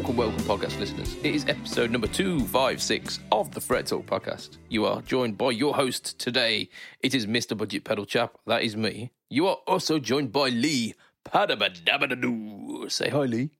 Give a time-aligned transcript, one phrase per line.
[0.00, 1.14] Welcome, welcome, podcast listeners.
[1.16, 4.56] It is episode number 256 of the Fret Talk podcast.
[4.70, 6.70] You are joined by your host today.
[7.00, 7.54] It is Mr.
[7.54, 8.38] Budget Pedal Chap.
[8.46, 9.12] That is me.
[9.28, 10.94] You are also joined by Lee
[11.26, 12.90] Padabadabadoo.
[12.90, 13.50] Say hi, Lee.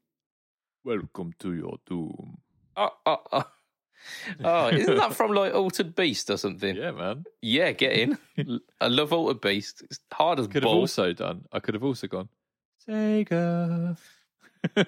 [0.83, 2.39] Welcome to your doom.
[2.75, 3.45] Oh, oh, oh.
[4.43, 6.75] oh, isn't that from like Altered Beast or something?
[6.75, 7.25] Yeah, man.
[7.43, 8.19] Yeah, get in.
[8.81, 9.83] I love Altered Beast.
[9.83, 10.99] It's hard as Could have balls.
[10.99, 11.45] also done.
[11.53, 12.31] I could have also gone.
[12.89, 13.99] Sega.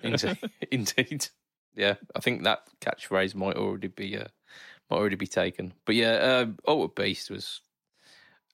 [0.02, 0.38] Indeed,
[0.70, 1.28] indeed.
[1.74, 4.28] Yeah, I think that catchphrase might already be uh,
[4.90, 5.74] might already be taken.
[5.84, 7.60] But yeah, um, Altered Beast was.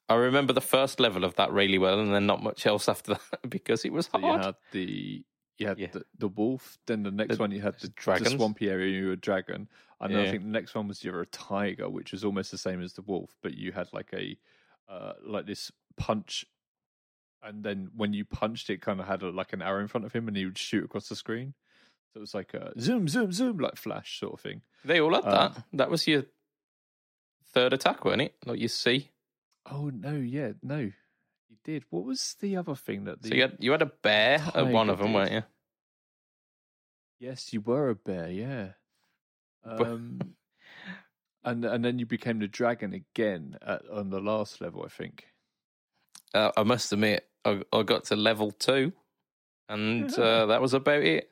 [0.08, 3.14] I remember the first level of that really well, and then not much else after
[3.32, 5.24] that because it was So you had the
[5.58, 5.88] you had Yeah.
[5.90, 6.78] the, the wolf.
[6.86, 8.96] Then the next The one you had the, the swampy area.
[8.98, 9.68] You were a dragon,
[10.00, 10.28] and then Yeah.
[10.28, 12.80] I think the next one was you were a tiger, which was almost the same
[12.82, 14.38] as the wolf, but you had like a
[14.88, 16.46] uh, like this punch.
[17.42, 20.04] And then when you punched, it kind of had a, like an arrow in front
[20.06, 21.54] of him, and he would shoot across the screen.
[22.18, 24.62] It was like a zoom, zoom, zoom, like flash sort of thing.
[24.84, 25.62] They all had Um, that.
[25.72, 26.24] That was your
[27.52, 28.34] third attack, wasn't it?
[28.44, 29.10] Like you see.
[29.70, 30.92] Oh no, yeah, no, you
[31.62, 31.84] did.
[31.90, 34.66] What was the other thing that the So you had you had a bear at
[34.66, 35.14] one of them, did.
[35.14, 35.42] weren't you?
[37.20, 38.70] Yes, you were a bear, yeah.
[39.64, 40.18] Um,
[41.44, 45.26] and and then you became the dragon again at, on the last level, I think.
[46.34, 48.92] Uh, I must admit, I, I got to level two,
[49.68, 51.30] and uh, that was about it.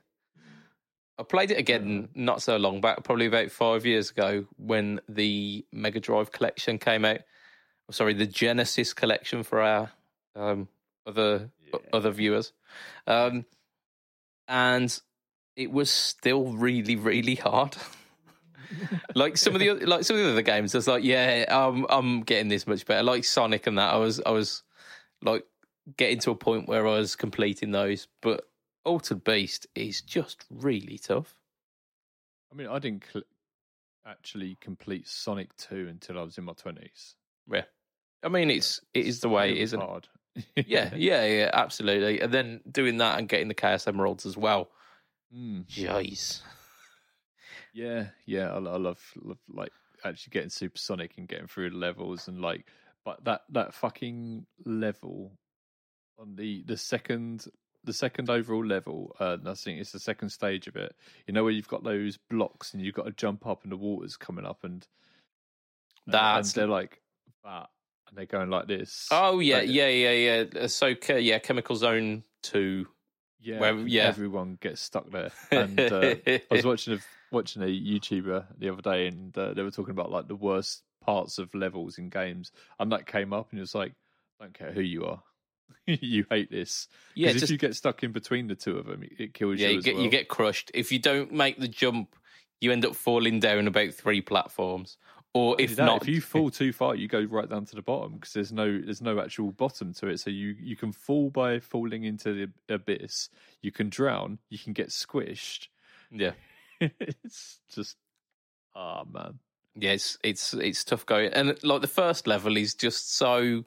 [1.19, 5.65] I played it again not so long back, probably about five years ago, when the
[5.73, 7.21] Mega Drive collection came out.
[7.89, 9.91] Oh, Sorry, the Genesis collection for our
[10.35, 10.69] um,
[11.07, 11.51] other
[11.93, 12.53] other viewers,
[13.07, 13.47] um,
[14.47, 15.01] and
[15.57, 17.77] it was still really, really hard.
[19.15, 21.87] like some of the like some of the other games, I was like, yeah, um,
[21.89, 23.03] I'm getting this much better.
[23.03, 24.63] Like Sonic and that, I was I was
[25.23, 25.45] like
[25.97, 28.45] getting to a point where I was completing those, but
[28.87, 31.35] Altered Beast is just really tough.
[32.53, 33.25] I mean, I didn't cl-
[34.07, 37.17] actually complete Sonic Two until I was in my twenties.
[37.51, 37.65] Yeah,
[38.23, 40.09] I mean it's it is the way it is, isn't hard.
[40.67, 42.21] Yeah, yeah, yeah, absolutely.
[42.21, 44.71] And then doing that and getting the Chaos Emeralds as well.
[45.35, 45.67] Mm.
[45.67, 46.43] Jeez.
[47.73, 49.73] Yeah, yeah, I, I love, love like
[50.05, 52.67] actually getting supersonic and getting through the levels and like,
[53.05, 55.33] but that that fucking level
[56.19, 57.47] on the the second
[57.87, 60.95] the second overall level, uh, I think it's the second stage of it.
[61.27, 63.77] You know where you've got those blocks and you've got to jump up and the
[63.77, 64.87] water's coming up and
[66.07, 67.01] That's- and they're like
[67.45, 67.69] that
[68.09, 69.09] and they're going like this.
[69.11, 70.61] Oh yeah, Like, yeah, yeah, yeah.
[70.63, 72.87] Uh, So yeah, Chemical Zone Two.
[73.41, 74.05] yeah, where- yeah.
[74.05, 75.31] Everyone gets stuck there.
[75.51, 76.99] And uh, I was watching a
[77.33, 80.83] watching a YouTuber the other day, and uh, they were talking about like the worst
[81.05, 83.93] parts of levels in games, and that came up, and it was like,
[84.41, 85.23] don't care who you are,
[86.01, 86.89] you hate this.
[87.15, 89.69] yeah, Because if you get stuck in between the two of them, it, kills yeah,
[89.69, 90.05] you you get well.
[90.05, 92.17] you get crushed if you don't make the jump.
[92.61, 94.97] You end up falling down about three platforms,
[95.35, 97.83] or if That, not, if you fall too far, you go right down to the
[97.83, 100.21] bottom because there's no there's no actual bottom to it.
[100.21, 102.33] So you you can fall by falling into
[102.69, 103.29] the abyss.
[103.61, 104.39] You can drown.
[104.49, 105.69] You can get squished.
[106.11, 106.33] yeah,
[106.81, 107.97] it's just
[108.75, 109.39] ah man.
[109.75, 111.33] yeah, it's it's it's tough going.
[111.35, 113.65] And like the first level is just so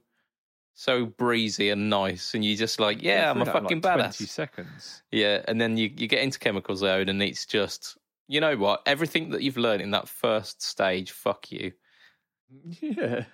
[0.80, 4.16] so breezy and nice, and you're just like, yeah, I'm a fucking like, badass.
[4.16, 5.04] Twenty seconds.
[5.12, 7.98] Yeah, and then you, you get into Chemical Zone, and it's just,
[8.30, 8.84] you know what?
[8.86, 11.74] Everything that you've learned in that first stage, fuck you.
[12.80, 13.26] Yeah.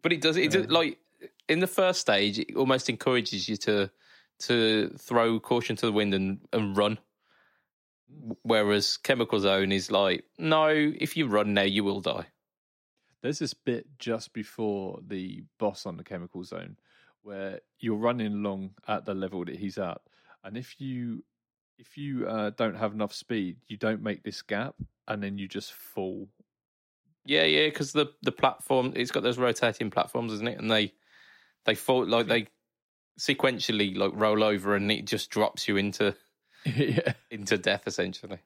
[0.00, 0.98] But it does, it does, like,
[1.46, 3.90] in the first stage, it almost encourages you to
[4.46, 6.98] to throw caution to the wind and, and run.
[8.42, 12.26] Whereas Chemical Zone is like, no, if you run now, you will die.
[13.20, 16.76] There's this bit just before the boss on the chemical zone
[17.24, 20.00] where you're running along at the level that he's at,
[20.44, 21.24] and if you
[21.78, 24.76] if you uh, don't have enough speed, you don't make this gap,
[25.08, 26.28] and then you just fall.
[27.26, 30.58] Yeah, yeah, because the, the platform, it's got those rotating platforms, isn't it?
[30.58, 30.92] And they,
[31.64, 32.48] they fall, like, they
[33.18, 36.14] sequentially, like, roll over and it just drops you into
[36.64, 37.12] yeah.
[37.30, 38.38] into death essentially.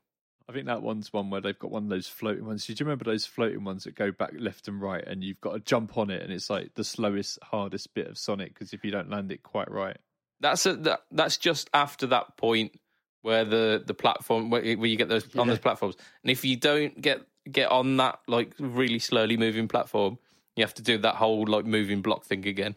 [0.48, 2.66] I think that one's one where they've got one of those floating ones.
[2.66, 5.52] Did you remember those floating ones that go back left and right, and you've got
[5.52, 8.82] to jump on it, and it's like the slowest, hardest bit of Sonic because if
[8.84, 9.98] you don't land it quite right,
[10.40, 12.78] That's a, that, that's just after that point
[13.22, 16.56] where the the platform where, where you get those on those platforms, and if you
[16.56, 17.20] don't get
[17.50, 20.18] get on that like really slowly moving platform,
[20.56, 22.74] you have to do that whole like moving block thing again.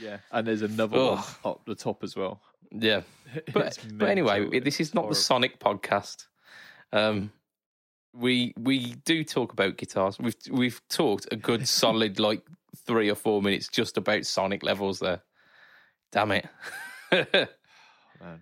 [0.00, 0.18] yeah.
[0.30, 1.18] And there's another Ugh.
[1.42, 2.40] one up the top as well.
[2.70, 3.02] Yeah,
[3.52, 5.14] but but anyway, this is It's not the.
[5.16, 6.26] Sonic podcast.
[6.92, 7.32] Um,
[8.12, 10.18] we we do talk about guitars.
[10.18, 12.42] We've we've talked a good solid like
[12.76, 15.22] three or four minutes just about Sonic levels there.
[16.12, 16.48] Damn it.
[17.12, 17.48] Man.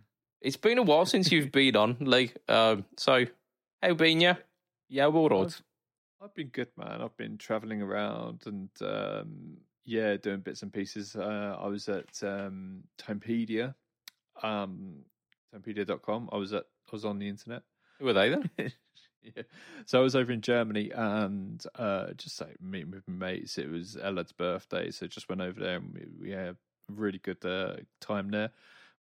[0.41, 2.33] It's been a while since you've been on, Lee.
[2.49, 3.25] Um, so
[3.83, 4.37] How been you?
[4.89, 5.47] Yeah, all right.
[5.47, 5.63] I've,
[6.23, 7.03] I've been good, man.
[7.03, 11.17] I've been traveling around and um, yeah, doing bits and pieces.
[11.17, 13.75] Uh, I was at um, Tonepedia,
[14.43, 15.01] um,
[15.53, 16.29] Tonepedia.com.
[16.33, 17.63] I was at I was on the internet.
[17.99, 18.51] Who were they then?
[19.23, 19.43] yeah.
[19.87, 23.59] So I was over in Germany and uh, just like meeting with my mates.
[23.59, 26.57] It was Ellad's birthday, so just went over there and we, we had a
[26.89, 28.51] really good uh, time there.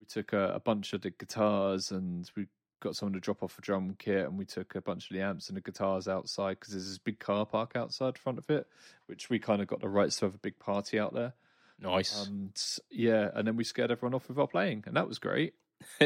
[0.01, 2.47] We took a, a bunch of the guitars and we
[2.81, 5.23] got someone to drop off a drum kit and we took a bunch of the
[5.23, 8.67] amps and the guitars outside because there's this big car park outside front of it,
[9.07, 11.33] which we kind of got the rights to have a big party out there.
[11.81, 12.27] Nice.
[12.27, 12.53] And
[12.91, 15.55] yeah, and then we scared everyone off with our playing, and that was great.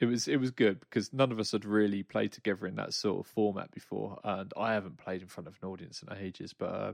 [0.00, 2.92] it was it was good because none of us had really played together in that
[2.92, 6.52] sort of format before, and I haven't played in front of an audience in ages,
[6.52, 6.92] but uh,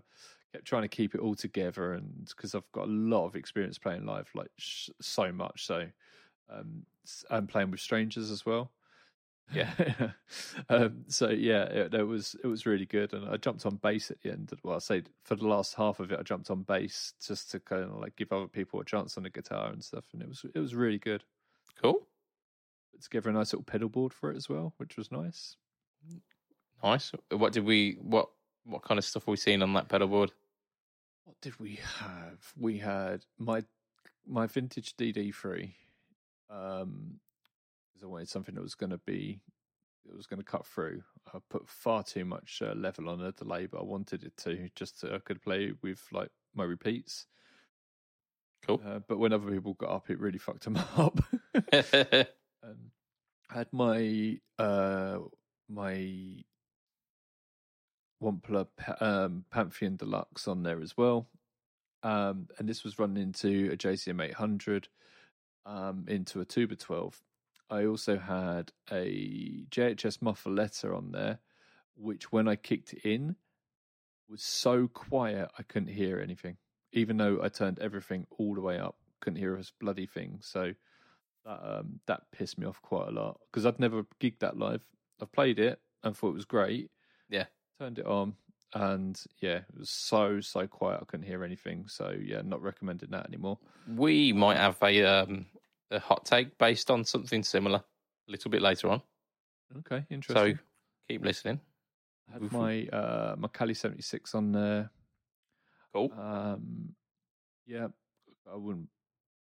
[0.53, 3.79] kept trying to keep it all together, and because I've got a lot of experience
[3.79, 5.89] playing live, like sh- so much, so
[6.51, 6.87] um,
[7.31, 8.73] I'm playing with strangers as well.
[9.53, 10.13] Yeah,
[10.71, 14.11] um, so yeah, it, it, was it was really good, and I jumped on bass
[14.11, 14.53] at the end.
[14.63, 17.61] Well, I say for the last half of it, I jumped on bass just to
[17.61, 20.29] kind of like give other people a chance on the guitar and stuff, and it
[20.29, 21.25] was it was really good.
[21.83, 22.07] Cool
[23.03, 25.57] put together a nice little pedal board for it as well, which was nice.
[26.83, 27.13] Nice.
[27.31, 27.97] What did we?
[28.01, 28.29] What
[28.65, 30.33] what kind of stuff were we seeing on that pedal board?
[31.25, 32.53] What did we have?
[32.59, 33.65] We had my
[34.27, 35.75] my vintage DD three,
[36.51, 37.21] um,
[37.93, 39.41] because I wanted something that was going to be
[40.09, 41.03] it was going to cut through.
[41.33, 44.69] I put far too much uh, level on a delay, but I wanted it to
[44.75, 47.27] just so I could play with like my repeats.
[48.67, 48.81] Cool.
[48.85, 51.21] Uh, but when other people got up, it really fucked them up.
[52.63, 52.91] um,
[53.51, 55.19] had my uh,
[55.69, 56.45] my
[58.23, 58.67] Wampler
[59.01, 61.29] um, Pantheon Deluxe on there as well,
[62.03, 64.89] um, and this was running into a JCM 800
[65.67, 67.21] um, into a Tuba 12.
[67.71, 71.39] I also had a JHS Muffuletta on there,
[71.97, 73.37] which when I kicked in
[74.29, 76.57] was so quiet I couldn't hear anything,
[76.93, 80.39] even though I turned everything all the way up, couldn't hear a bloody thing.
[80.43, 80.75] So
[81.45, 84.83] that um, that pissed me off quite a lot because I'd never gigged that live.
[85.21, 86.91] I've played it and thought it was great.
[87.29, 87.47] Yeah,
[87.79, 88.35] turned it on
[88.75, 91.01] and yeah, it was so so quiet.
[91.03, 91.87] I couldn't hear anything.
[91.89, 93.59] So yeah, not recommending that anymore.
[93.87, 95.47] We might have a um,
[95.91, 99.03] a hot take based on something similar a little bit later on.
[99.79, 100.57] Okay, interesting.
[100.57, 100.63] So
[101.09, 101.61] keep listening.
[102.31, 104.91] I had my uh, my Cali seventy six on there.
[105.93, 106.11] Cool.
[106.19, 106.95] Um,
[107.67, 107.89] yeah,
[108.51, 108.89] I wouldn't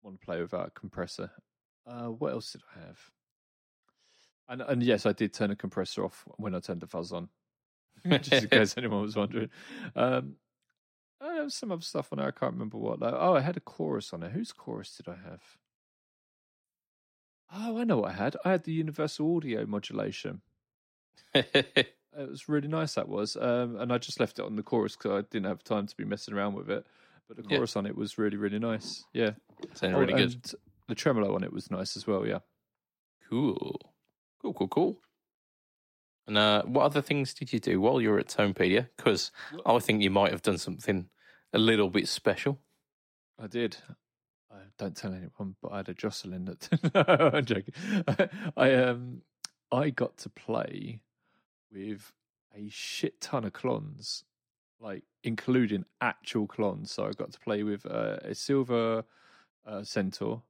[0.03, 1.31] want to play without a compressor
[1.87, 2.99] uh, what else did I have?
[4.49, 7.29] And and yes, I did turn a compressor off when I turned the fuzz on,
[8.09, 9.51] just in case anyone was wondering.
[9.95, 10.35] Um,
[11.21, 12.29] I have some other stuff on there.
[12.29, 13.01] I can't remember what.
[13.01, 14.33] Like, oh, I had a chorus on it.
[14.33, 15.43] Whose chorus did I have?
[17.53, 18.37] Oh, I know what I had.
[18.45, 20.41] I had the universal audio modulation.
[21.35, 22.95] it was really nice.
[22.95, 25.63] That was, um, and I just left it on the chorus because I didn't have
[25.63, 26.87] time to be messing around with it.
[27.29, 27.81] But the chorus yeah.
[27.81, 29.05] on it was really, really nice.
[29.13, 29.33] Yeah,
[29.75, 30.53] sounded really oh, good
[30.91, 32.27] the tremolo on it was nice as well.
[32.27, 32.41] Yeah.
[33.29, 33.81] Cool.
[34.43, 34.53] Cool.
[34.53, 34.69] Cool.
[34.69, 35.01] Cool.
[36.27, 38.89] And uh, what other things did you do while you were at Tonepedia?
[38.97, 39.33] Because
[39.67, 41.09] I think you might have done something
[41.53, 42.61] a little bit special.
[43.39, 43.79] I did.
[44.53, 46.69] I don't tell anyone, but I had a Jocelyn that.
[46.95, 47.75] no, I'm joking.
[48.57, 49.23] I um,
[49.73, 51.01] I got to play
[51.73, 52.13] with
[52.55, 54.25] a shit ton of clones,
[54.81, 56.91] like including actual clones.
[56.91, 59.05] So I got to play with uh, a silver
[59.67, 60.43] uh, centaur,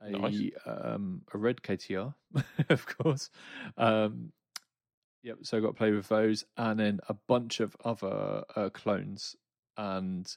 [0.00, 0.50] a nice.
[0.66, 2.14] um, a red KTR,
[2.68, 3.30] of course.
[3.76, 4.32] Um,
[5.22, 5.38] yep.
[5.42, 9.36] So I got to play with those, and then a bunch of other uh, clones,
[9.76, 10.30] and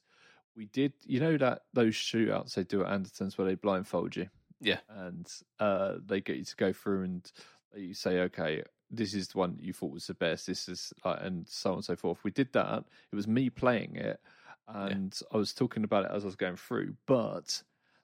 [0.56, 0.94] we did.
[1.06, 4.28] You know that those shootouts they do at Anderton's where they blindfold you,
[4.60, 5.28] yeah, and
[5.60, 7.32] uh, they get you to go through and
[7.76, 8.64] you say, okay.
[8.96, 10.46] This is the one you thought was the best.
[10.46, 12.20] This is, uh, and so on and so forth.
[12.24, 12.84] We did that.
[13.12, 14.20] It was me playing it,
[14.68, 15.28] and yeah.
[15.34, 16.94] I was talking about it as I was going through.
[17.08, 17.64] But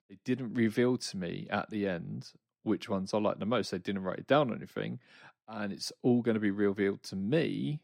[0.09, 2.31] they didn't reveal to me at the end
[2.63, 3.71] which ones I like the most.
[3.71, 4.99] They didn't write it down or anything.
[5.47, 7.79] And it's all going to be revealed to me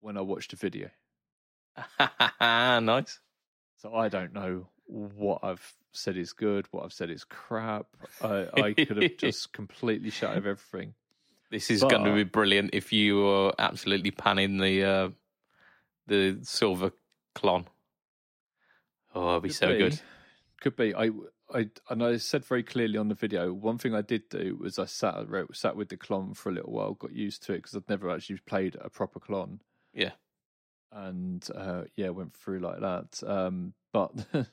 [0.00, 0.90] when I watch the video.
[2.40, 3.18] nice.
[3.78, 7.86] So I don't know what I've said is good, what I've said is crap.
[8.22, 10.94] I, I could have just completely shut out everything.
[11.50, 15.08] This is but, going to be brilliant if you are absolutely panning the uh,
[16.06, 16.92] the silver
[17.34, 17.66] Klon.
[19.14, 19.78] Oh, it'd be so be.
[19.78, 20.00] good.
[20.60, 20.94] Could be.
[20.94, 21.10] I
[21.52, 23.52] I and I said very clearly on the video.
[23.52, 25.14] One thing I did do was I sat
[25.52, 28.10] sat with the Klon for a little while, got used to it because I'd never
[28.10, 29.60] actually played a proper Klon.
[29.92, 30.12] Yeah,
[30.92, 33.22] and uh, yeah, went through like that.
[33.26, 34.12] Um, but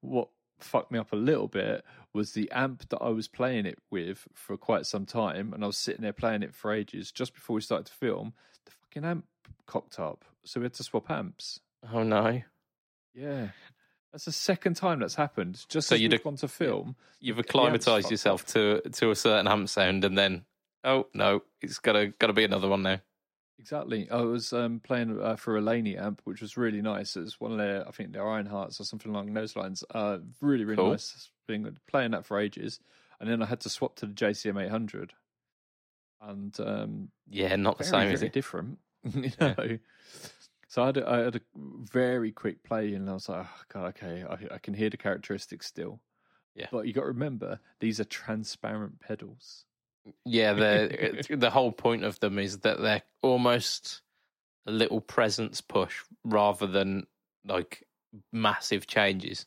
[0.00, 0.28] what
[0.60, 4.26] fucked me up a little bit was the amp that I was playing it with
[4.34, 7.10] for quite some time, and I was sitting there playing it for ages.
[7.12, 8.34] Just before we started to film,
[8.66, 9.24] the fucking amp
[9.66, 11.60] cocked up, so we had to swap amps.
[11.92, 12.42] Oh no.
[13.14, 13.48] Yeah.
[14.12, 15.64] That's the second time that's happened.
[15.68, 16.96] Just So you'd we've ac- gone to film.
[17.20, 17.50] You've the- the amp's
[17.86, 20.44] acclimatized yourself to to a certain amp sound, and then
[20.84, 23.00] oh no, it's gotta gotta be another one now.
[23.58, 24.08] Exactly.
[24.08, 27.16] I was um, playing uh, for a Laney amp, which was really nice.
[27.16, 29.82] It's one of their, I think, their Iron Hearts or something along those lines.
[29.92, 30.90] Uh, really, really Cool.
[30.92, 31.28] nice.
[31.48, 32.78] Been playing that for ages,
[33.18, 35.12] and then I had to swap to the JCM 800,
[36.22, 38.32] and um, Yeah, not the very, same, is it?
[38.32, 38.78] different.
[39.12, 39.54] you Yeah.
[40.68, 43.62] So I had, a, I had a very quick play, and I was like, oh,
[43.72, 46.00] God, okay, I, I can hear the characteristics still.
[46.54, 46.66] Yeah.
[46.70, 49.64] But you got to remember, these are transparent pedals.
[50.06, 54.02] Mm, yeah, the the whole point of them is that they're almost
[54.66, 57.06] a little presence push rather than
[57.46, 57.84] like
[58.32, 59.46] massive changes.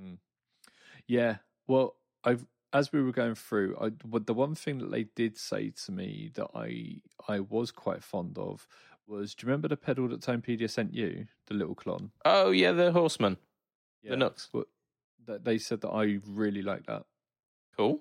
[0.00, 0.18] Mm.
[1.06, 1.36] Yeah.
[1.66, 5.70] Well, I've as we were going through, I the one thing that they did say
[5.84, 8.66] to me that I I was quite fond of
[9.06, 12.10] was, do you remember the pedal that Tonepedia sent you, the little Klon?
[12.24, 13.36] Oh yeah, the horseman,
[14.02, 14.10] Yeah.
[14.12, 14.48] the nuts.
[14.52, 14.64] Well,
[15.26, 17.04] that they said that I really like that.
[17.76, 18.00] Cool.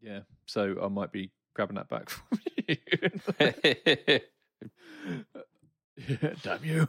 [0.00, 0.20] Yeah.
[0.46, 2.76] So I might be grabbing that back from you.
[6.42, 6.88] Damn you.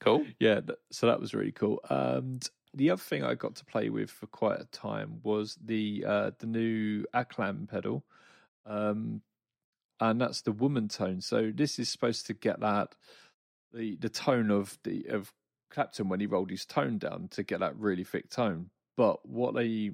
[0.00, 0.24] cool.
[0.38, 1.80] yeah, so that was really cool.
[1.90, 6.04] And the other thing I got to play with for quite a time was the
[6.06, 8.04] uh, the new Aclam pedal,
[8.66, 9.22] um,
[10.00, 11.20] and that's the woman tone.
[11.20, 12.94] So this is supposed to get that
[13.72, 15.32] the the tone of the of
[15.70, 18.70] Clapton when he rolled his tone down to get that really thick tone.
[18.96, 19.92] But what they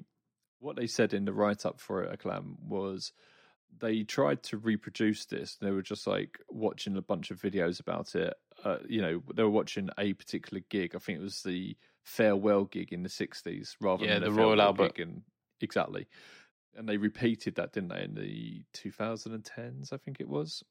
[0.59, 3.11] what they said in the write up for it, Aclam, was
[3.77, 5.57] they tried to reproduce this.
[5.57, 8.33] They were just like watching a bunch of videos about it.
[8.63, 10.95] Uh, you know, they were watching a particular gig.
[10.95, 14.61] I think it was the farewell gig in the '60s, rather Yeah, than the Royal
[14.61, 14.95] Albert.
[14.95, 15.23] gig in
[15.59, 16.07] exactly.
[16.75, 19.93] And they repeated that, didn't they, in the 2010s?
[19.93, 20.63] I think it was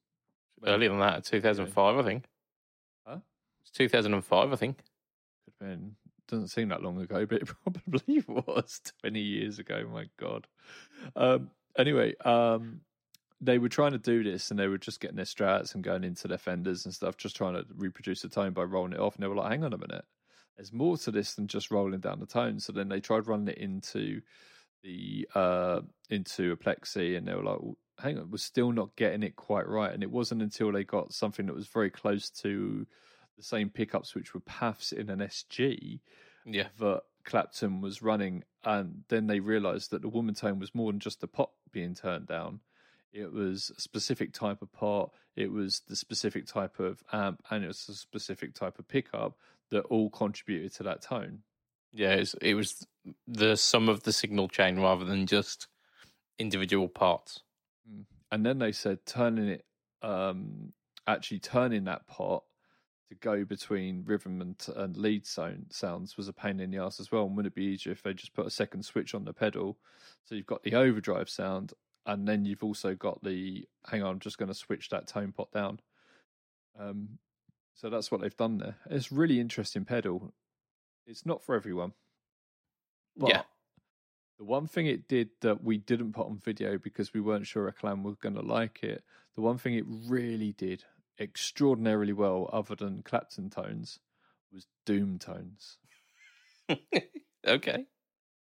[0.66, 2.25] Earlier than that, 2005, I think.
[3.06, 3.18] Huh?
[3.62, 4.78] It's 2005, I think.
[4.78, 5.96] Could have been.
[6.28, 9.87] Doesn't seem that long ago, but it probably was 20 years ago.
[9.92, 10.46] My God.
[11.16, 12.80] Um, anyway, um,
[13.40, 16.04] they were trying to do this and they were just getting their strats and going
[16.04, 19.16] into their fenders and stuff, just trying to reproduce the tone by rolling it off.
[19.16, 20.04] And they were like, hang on a minute.
[20.56, 22.61] There's more to this than just rolling down the tone.
[22.61, 24.23] So then they tried running it into
[24.85, 28.95] the uh into a plexi and they were like well, hang on we're still not
[28.97, 29.93] getting it quite right.
[29.93, 32.87] And it wasn't until they got something that was very close to
[33.37, 36.00] the same pickups which were PAFs in an sg
[36.45, 36.69] Yeah.
[36.79, 41.00] that clapton was running and then they realized that the woman tone was more than
[41.00, 42.61] just the pot being turned down.
[43.12, 47.64] It was a specific type of pot it was the specific type of amp and
[47.64, 49.37] it was a specific type of pickup
[49.71, 51.41] that all contributed to that tone
[51.95, 52.87] Yeah, it was, it was
[53.27, 55.69] the sum of the signal chain rather than just
[56.39, 57.41] individual parts.
[58.33, 59.65] and then they said turning it
[60.03, 60.73] um
[61.07, 62.43] actually turning that pot
[63.09, 66.99] to go between rhythm and, and lead sound sounds was a pain in the ass
[66.99, 69.25] as well and would it be easier if they just put a second switch on
[69.25, 69.79] the pedal?
[70.25, 71.73] So you've got the overdrive sound
[72.07, 75.33] and then you've also got the hang on i'm just going to switch that tone
[75.33, 75.79] pot down.
[76.79, 77.19] Um
[77.75, 78.77] so that's what they've done there.
[78.91, 80.33] It's really interesting pedal
[81.06, 81.92] it's not for everyone
[83.16, 83.42] but Yeah.
[84.38, 87.70] the one thing it did that we didn't put on video because we weren't sure
[87.70, 90.84] Aclam was going to like it, the one thing it really did
[91.18, 94.00] extraordinarily well, other than Clapton tones,
[94.52, 95.78] was Doom tones.
[97.46, 97.87] okay.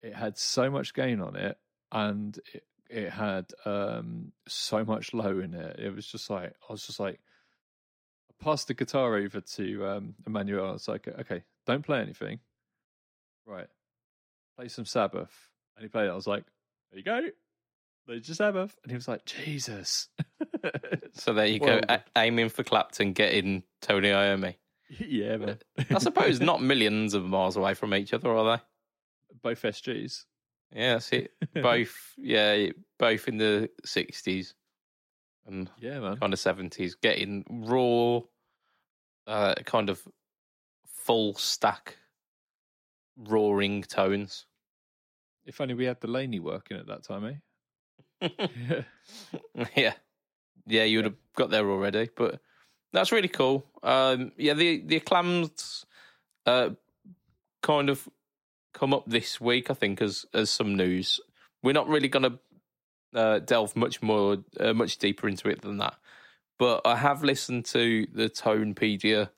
[0.03, 1.59] It had so much gain on it,
[1.91, 5.79] and it, it had um, so much low in it.
[5.79, 7.19] It was just like I was just like,
[8.31, 10.69] I passed the guitar over to um, Emmanuel.
[10.69, 12.41] I was like, okay, don't play anything.
[13.47, 13.67] Right,
[14.57, 15.33] play some Sabbath,
[15.77, 16.11] and he played it.
[16.11, 16.45] I was like,
[16.91, 17.21] there you go.
[18.07, 20.09] There's your Sabbath, and he was like, Jesus.
[21.17, 24.57] So there you Well- go, a- aiming for Clapton, getting Tony Iommi.
[24.99, 25.59] yeah, man.
[25.91, 28.63] I suppose not millions of miles away from each other, are they?
[29.43, 30.25] both SGs.
[30.75, 31.33] Yeah, that's it.
[31.55, 32.69] Both, yeah,
[32.99, 34.55] both in the sixties
[35.47, 36.17] and Yeah, man.
[36.17, 38.21] kind of seventies, getting raw,
[39.27, 40.03] uh, kind of
[41.05, 41.97] full stack
[43.17, 44.47] roaring tones.
[45.45, 47.41] If only we had Delaney working at that time,
[48.21, 48.29] eh?
[49.77, 49.93] yeah,
[50.67, 52.41] yeah, you would have got there already, but
[52.93, 53.67] that's really cool.
[53.83, 55.85] Um, yeah, the the Aclams
[56.47, 56.71] uh,
[57.63, 58.09] kind of
[58.73, 61.21] come up this week, I think, as as some news.
[61.63, 62.39] We're not really going to
[63.19, 65.95] uh, delve much more, uh, much deeper into it than that.
[66.59, 69.31] But I have listened to the Tonepedia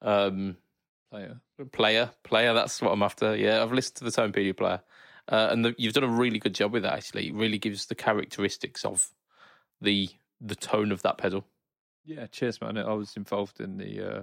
[0.00, 0.56] um,
[1.10, 1.40] Player.
[1.72, 2.54] player, player.
[2.54, 3.36] That's what I'm after.
[3.36, 4.80] Yeah, I've listened to the Tonepedia player,
[5.28, 6.92] uh, and the, you've done a really good job with that.
[6.92, 9.10] Actually, it really gives the characteristics of
[9.80, 10.08] the
[10.40, 11.44] the tone of that pedal.
[12.04, 12.78] Yeah, cheers, man.
[12.78, 14.22] I was involved in the uh,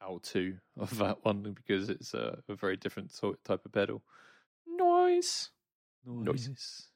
[0.00, 4.02] how to of that one because it's a, a very different sort type of pedal.
[4.66, 5.50] Noise.
[6.04, 6.88] Nice.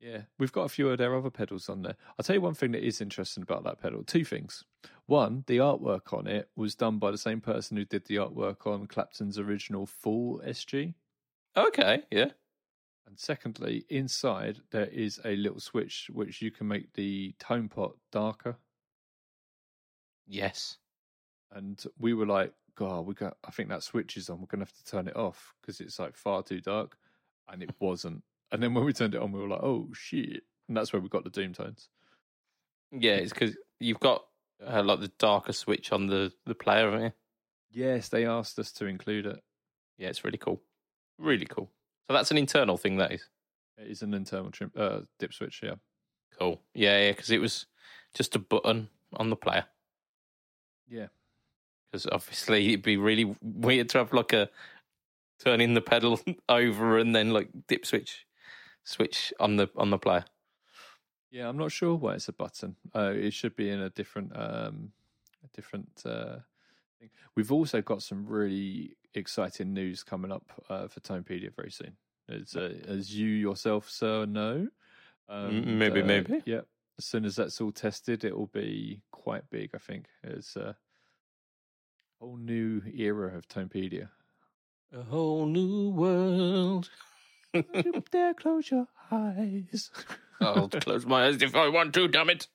[0.00, 1.96] Yeah, we've got a few of their other pedals on there.
[2.18, 4.04] I'll tell you one thing that is interesting about that pedal.
[4.04, 4.64] Two things.
[5.06, 8.66] One, the artwork on it was done by the same person who did the artwork
[8.66, 10.94] on Clapton's original Fool SG.
[11.56, 12.02] Okay.
[12.10, 12.30] Yeah.
[13.06, 17.96] And secondly, inside there is a little switch which you can make the tone pot
[18.12, 18.56] darker.
[20.26, 20.78] Yes.
[21.52, 23.36] And we were like, God, we got.
[23.44, 24.40] I think that switch is on.
[24.40, 26.96] We're gonna have to turn it off because it's like far too dark,
[27.48, 28.22] and it wasn't.
[28.50, 30.42] And then when we turned it on, we were like, oh shit!
[30.68, 31.88] And that's where we got the doom tones.
[32.92, 34.24] Yeah, it's because you've got
[34.66, 37.12] uh, like the darker switch on the the player, haven't you?
[37.70, 39.40] Yes, they asked us to include it.
[39.98, 40.62] Yeah, it's really cool.
[41.18, 41.70] Really cool.
[42.06, 42.96] So that's an internal thing.
[42.96, 43.28] That is
[43.76, 45.60] It is an internal trim, uh, dip switch.
[45.62, 45.74] Yeah.
[46.38, 46.62] cool.
[46.74, 47.66] Yeah, yeah, because it was
[48.14, 49.66] just a button on the player.
[50.88, 51.08] Yeah.
[51.90, 54.48] Because obviously it'd be really weird to have like a
[55.38, 58.26] turning the pedal over and then like dip switch
[58.88, 60.24] switch on the on the player.
[61.30, 62.76] Yeah, I'm not sure why it's a button.
[62.94, 64.92] Uh, it should be in a different, um,
[65.44, 66.36] a different uh,
[66.98, 67.10] thing.
[67.36, 71.96] We've also got some really exciting news coming up uh, for Tonepedia very soon.
[72.30, 74.68] As, uh, as you yourself, sir, know.
[75.30, 76.42] M- maybe, uh, maybe.
[76.46, 76.62] Yeah.
[76.98, 79.70] As soon as that's all tested, it will be quite big.
[79.74, 80.74] I think it's a
[82.18, 84.08] whole new era of Tonepedia.
[84.94, 86.88] A whole new world.
[88.10, 89.90] there, close your eyes.
[90.40, 92.46] I'll close my eyes if I want to, damn it.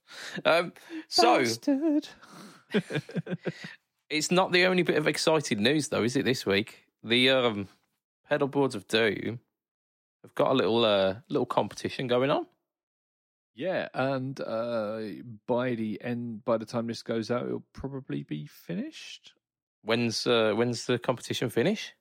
[0.45, 0.73] Um,
[1.07, 2.07] so Bastard.
[4.09, 6.85] it's not the only bit of exciting news though, is it this week?
[7.03, 7.67] The um
[8.29, 9.39] pedal boards of doom
[10.23, 12.45] have got a little uh little competition going on.
[13.55, 15.01] Yeah, and uh,
[15.45, 19.33] by the end, by the time this goes out, it'll probably be finished.
[19.83, 21.93] When's uh when's the competition finish?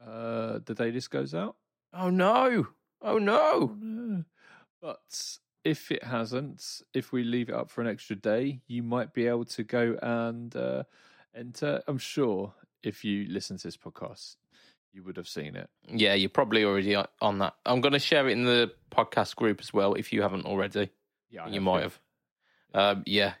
[0.00, 1.56] Uh, the day this goes out.
[1.92, 2.68] Oh no.
[3.02, 4.24] Oh no.
[4.80, 9.12] But if it hasn't, if we leave it up for an extra day, you might
[9.12, 10.84] be able to go and uh,
[11.34, 11.82] enter.
[11.86, 14.36] I'm sure if you listen to this podcast,
[14.92, 15.68] you would have seen it.
[15.88, 17.54] Yeah, you're probably already on- that.
[17.66, 20.90] I'm going to share it in the podcast group as well if you haven't already.
[21.30, 22.00] Yeah, you might have.
[22.72, 23.34] Um, yeah,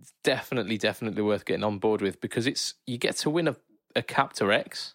[0.00, 3.56] it's definitely, definitely worth getting on board with because it's you get to win a,
[3.96, 4.94] a Captor X,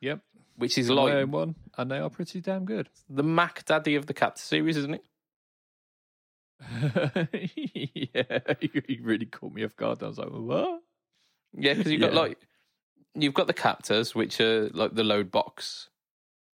[0.00, 0.20] Yep.
[0.58, 2.88] Which is like own one, and they are pretty damn good.
[3.08, 5.04] the Mac Daddy of the Captor series, isn't it?
[8.14, 8.38] yeah,
[8.88, 10.02] you really caught me off guard.
[10.02, 10.80] I was like, what?
[11.56, 12.20] Yeah, because you've got Yeah.
[12.20, 12.38] like
[13.14, 15.88] you've got the Captors, which are like the load box,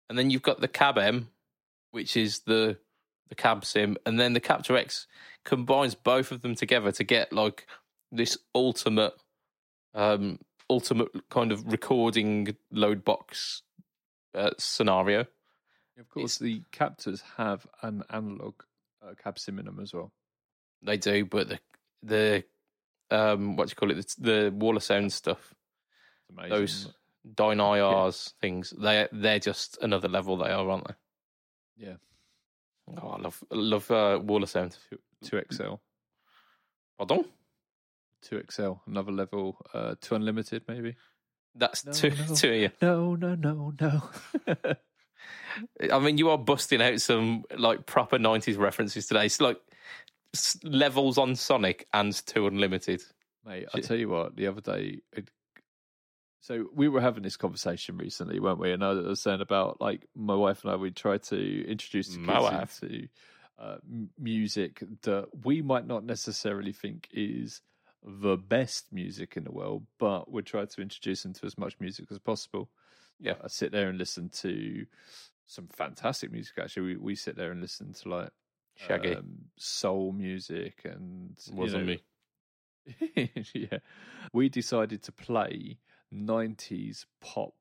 [0.10, 1.30] and then you've got the Cab M,
[1.92, 2.78] which is the
[3.28, 5.06] the cab sim, and then the Captor X
[5.46, 7.68] combines both of them together to get like
[8.12, 9.14] this ultimate,
[9.94, 13.62] um, ultimate kind of recording load box
[14.36, 15.26] uh, scenario.
[16.00, 18.56] Of course, the captors have an analog
[19.04, 20.12] uh, cab sim in them as well.
[20.82, 21.60] They do, but the
[22.04, 22.44] the
[23.12, 24.16] um, what do you call it?
[24.18, 25.54] The, the Wall of Sound stuff,
[26.40, 26.94] It's those
[27.36, 28.74] DynIRs things.
[28.78, 30.38] They they're just another level.
[30.38, 30.94] They are, aren't they?
[31.88, 31.96] Yeah.
[33.02, 34.78] Oh, I love love uh, Wall of Sound.
[35.22, 35.74] Two XL,
[36.98, 37.26] Pardon?
[38.22, 40.96] two XL, another level, uh, two unlimited maybe.
[41.60, 42.16] That's No, two no.
[42.36, 42.72] two of you.
[42.82, 44.10] No, no, no, no.
[45.92, 49.26] I mean, you are busting out some like proper nineties references today.
[49.26, 49.58] It's like
[50.64, 53.02] levels on Sonic and two unlimited.
[53.46, 55.30] Mate, I tell you what, the other day, it,
[56.42, 58.72] so we were having this conversation recently, weren't we?
[58.72, 62.20] And I was saying about like my wife and I, we tried to introduce the
[62.20, 62.80] My kids wife.
[62.84, 63.08] into
[63.60, 63.78] uh,
[64.18, 67.62] music that we might not necessarily think is
[68.04, 71.76] the best music in the world, but we try to introduce them to as much
[71.80, 72.70] music as possible.
[73.20, 73.34] Yeah.
[73.44, 74.86] I sit there and listen to
[75.46, 76.58] some fantastic music.
[76.58, 78.30] Actually, we, we sit there and listen to like
[78.76, 81.98] Shaggy um, soul music and wasn't know,
[83.16, 83.30] me.
[83.54, 83.80] yeah,
[84.32, 85.78] we decided to play
[86.14, 87.54] '90s pop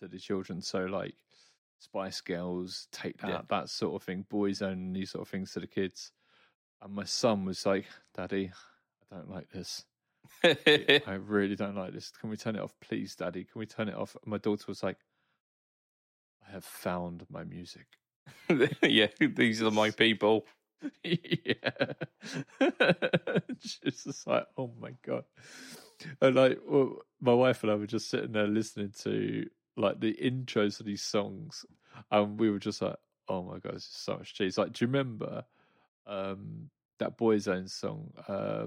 [0.00, 0.60] to the children.
[0.60, 1.14] So like
[1.78, 3.42] Spice Girls, Take That, Yeah.
[3.48, 6.10] that sort of thing, Boyzone, and these sort of things to the kids.
[6.82, 8.50] And my son was like, "Daddy,
[9.12, 9.84] I don't like this.
[10.44, 12.10] I really don't like this.
[12.10, 13.44] Can we turn it off, please, Daddy?
[13.44, 14.98] Can we turn it off?" My daughter was like,
[16.46, 17.86] "I have found my music."
[18.82, 20.46] yeah, these are my people.
[21.02, 21.92] yeah.
[23.60, 25.24] She's just like, oh my god.
[26.20, 30.14] and like well, my wife and I were just sitting there listening to like the
[30.14, 31.64] intros of these songs,
[32.10, 32.96] and we were just like,
[33.28, 35.44] "Oh my god, this is so much cheese!" Like, do you remember
[36.06, 38.12] um, that Boyzone song?
[38.28, 38.66] Uh,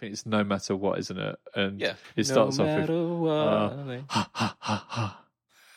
[0.00, 1.36] think it's "No Matter What," isn't it?
[1.54, 1.94] And Yeah.
[2.16, 3.30] it starts no off with matter what.
[3.30, 5.24] uh, ha ha ha ha.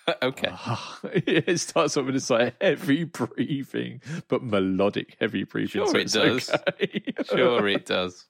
[0.23, 0.49] okay.
[0.51, 5.85] Ah, it starts off with this like heavy breathing, but melodic heavy breathing.
[5.85, 6.49] Sure so it does.
[6.49, 7.13] okay.
[7.25, 8.25] Sure, it does.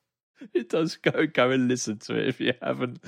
[0.54, 0.98] it does.
[0.98, 3.00] Go go and listen to it if you haven't.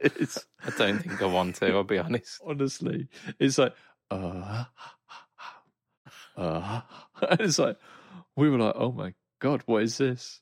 [0.00, 1.66] it's I don't think I want to.
[1.72, 2.40] I'll be honest.
[2.46, 3.74] honestly, it's like
[4.10, 4.64] uh,
[6.36, 6.80] uh,
[7.28, 7.76] and it's like
[8.36, 10.40] we were like, oh my god, what is this?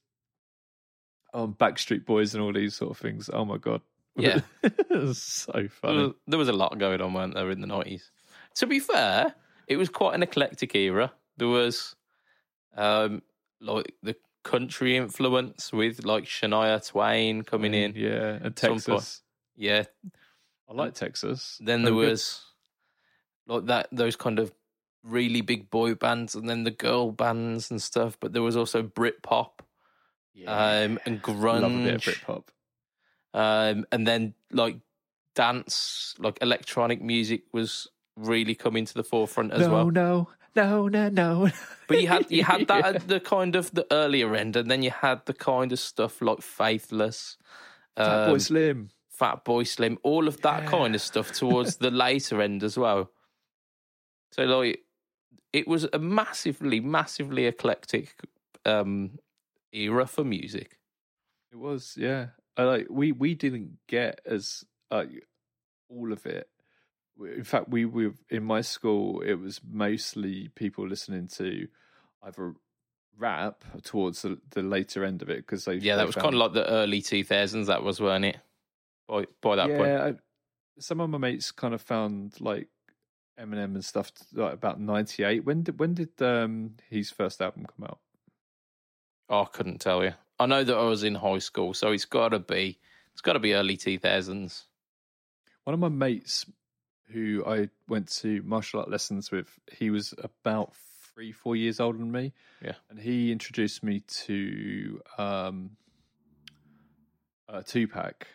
[1.37, 3.29] Um, Backstreet Boys and all these sort of things.
[3.33, 3.83] Oh my god,
[4.16, 4.40] Yeah.
[5.12, 6.14] so funny.
[6.27, 8.11] there was a lot going on, weren't there, in the nineties?
[8.57, 9.35] To be fair,
[9.68, 11.12] it was quite an eclectic era.
[11.37, 11.94] There was
[12.77, 13.22] um
[13.61, 17.94] like the country influence with like Shania Twain coming in.
[17.94, 18.57] yeah, and.
[18.57, 19.20] Texas.
[19.57, 19.85] Yeah.
[20.68, 21.59] I like Texas.
[21.62, 22.11] Then there good.
[22.11, 22.42] was
[23.46, 24.53] like that those kind of
[25.03, 28.83] really big boy bands and then the girl bands and stuff, but there was also
[28.83, 29.61] Britpop
[30.46, 31.62] um and grunge.
[31.62, 32.44] Love a bit of Britpop.
[33.35, 34.79] um, and then like
[35.35, 39.90] dance, like electronic music was really coming to the forefront as no, well.
[39.90, 41.44] no, no, no, no.
[41.44, 41.51] No.
[41.87, 42.87] But you had you had that Yeah.
[42.96, 46.20] at the kind of the earlier end, and then you had the kind of stuff
[46.20, 47.37] like Faithless,
[47.96, 48.90] Fat Boy um, Slim.
[49.18, 53.11] Fatboy Slim, all of that kind of stuff towards the later end as well.
[54.33, 54.81] So like,
[55.53, 58.14] it was a massively, massively eclectic
[58.64, 59.18] um,
[59.77, 60.79] era for music.
[61.53, 62.29] It was, yeah.
[62.57, 65.11] I like we we didn't get as like
[65.89, 66.49] all of it.
[67.19, 69.21] In fact, we were in my school.
[69.21, 71.69] It was mostly people listening to
[72.23, 72.55] either
[73.19, 76.35] rap towards the, the later end of it because they Yeah, they that was kind
[76.35, 77.69] of like the early two thousands.
[77.69, 78.39] That was, weren't it?
[79.09, 80.15] By by that yeah, point, I,
[80.79, 82.69] some of my mates kind of found like
[83.39, 85.45] Eminem and stuff like about ninety eight.
[85.45, 87.99] When did when did um his first album come out?
[89.29, 90.12] Oh, I couldn't tell you.
[90.39, 92.79] I know that I was in high school, so it's got to be
[93.12, 94.67] it's got to be early two thousands.
[95.65, 96.47] One of my mates
[97.11, 100.75] who I went to martial art lessons with, he was about
[101.15, 102.33] three, four years older than me.
[102.62, 102.75] Yeah.
[102.91, 105.71] And he introduced me to um
[107.49, 108.27] a Tupac.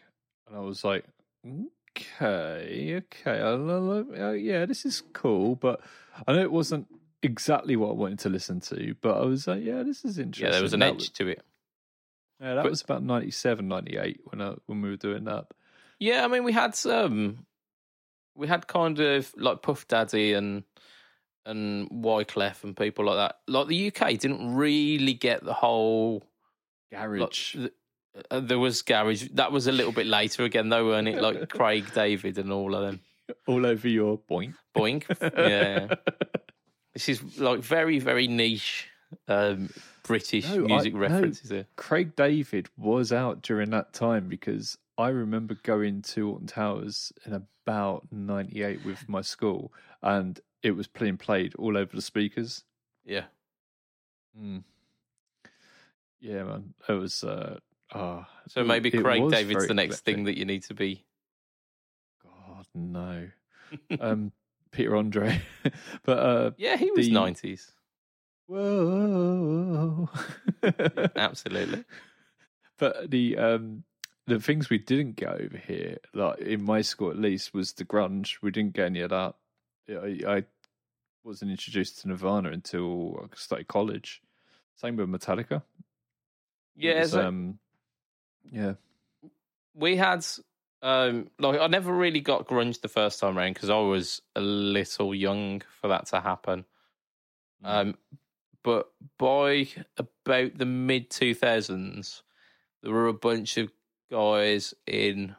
[0.48, 1.06] And I was like,
[1.46, 3.40] okay, okay.
[3.42, 5.56] I, I, I- yeah, this is cool.
[5.56, 5.82] But
[6.28, 6.88] I know it wasn't
[7.24, 10.46] exactly what I wanted to listen to, but I was like, yeah, this is interesting.
[10.48, 11.42] Yeah, there was an That edge to it.
[12.40, 15.46] yeah, that but- was about 97, 98 when, I, when we were doing that.
[16.00, 17.46] Yeah, I mean, we had some,
[18.36, 20.64] we had kind of like Puff Daddy and
[21.46, 23.36] and Wyclef and people like that.
[23.48, 26.24] Like the UK didn't really get the whole.
[26.92, 27.54] Like, Garage.
[27.54, 27.74] th-
[28.30, 29.28] uh, there was garage.
[29.34, 31.22] That was a little bit later again, though, weren't it?
[31.22, 33.00] Like Craig David and all of them.
[33.48, 34.56] all over your point.
[34.76, 35.06] Boink.
[35.38, 35.96] Yeah.
[36.94, 38.88] This is like very, very niche
[39.28, 39.70] um,
[40.04, 41.00] British No, I- music no.
[41.00, 41.68] references here.
[41.76, 47.34] Craig David was out during that time because I remember going to Alton Towers in
[47.34, 52.64] about '98 with my school, and it was being played all over the speakers.
[53.06, 53.26] Yeah.
[54.40, 54.64] Mm.
[56.20, 57.24] Yeah, man, it was.
[57.24, 57.60] Uh,
[57.94, 61.04] ah, So maybe it Craig was David's the next thing that you need to be.
[62.24, 63.28] God no,
[64.00, 64.32] um,
[64.72, 65.42] Peter Andre,
[66.04, 67.72] but uh, Yeah, he was the- 90s.
[68.48, 70.10] whoa,
[71.16, 71.84] Absolutely.
[72.78, 73.84] But the um
[74.26, 77.86] the things we didn't get over here, like in my school at least, was the
[77.86, 78.42] grunge.
[78.42, 79.36] We didn't get any of that.
[79.88, 80.44] I, I
[81.24, 84.22] wasn't introduced to Nirvana until I started college.
[84.78, 85.62] Same with Metallica.
[86.76, 87.60] Yeah, was, um,
[88.52, 88.74] yeah.
[89.76, 90.26] we had
[90.82, 94.42] um like I never really got grunge the first time around because I was a
[94.42, 96.66] little young for that to happen.
[97.64, 97.70] Mm.
[97.70, 97.98] Um,
[98.64, 99.68] but by
[99.98, 102.24] about the mid two thousands,
[102.82, 103.72] there were a bunch of
[104.12, 105.36] guys in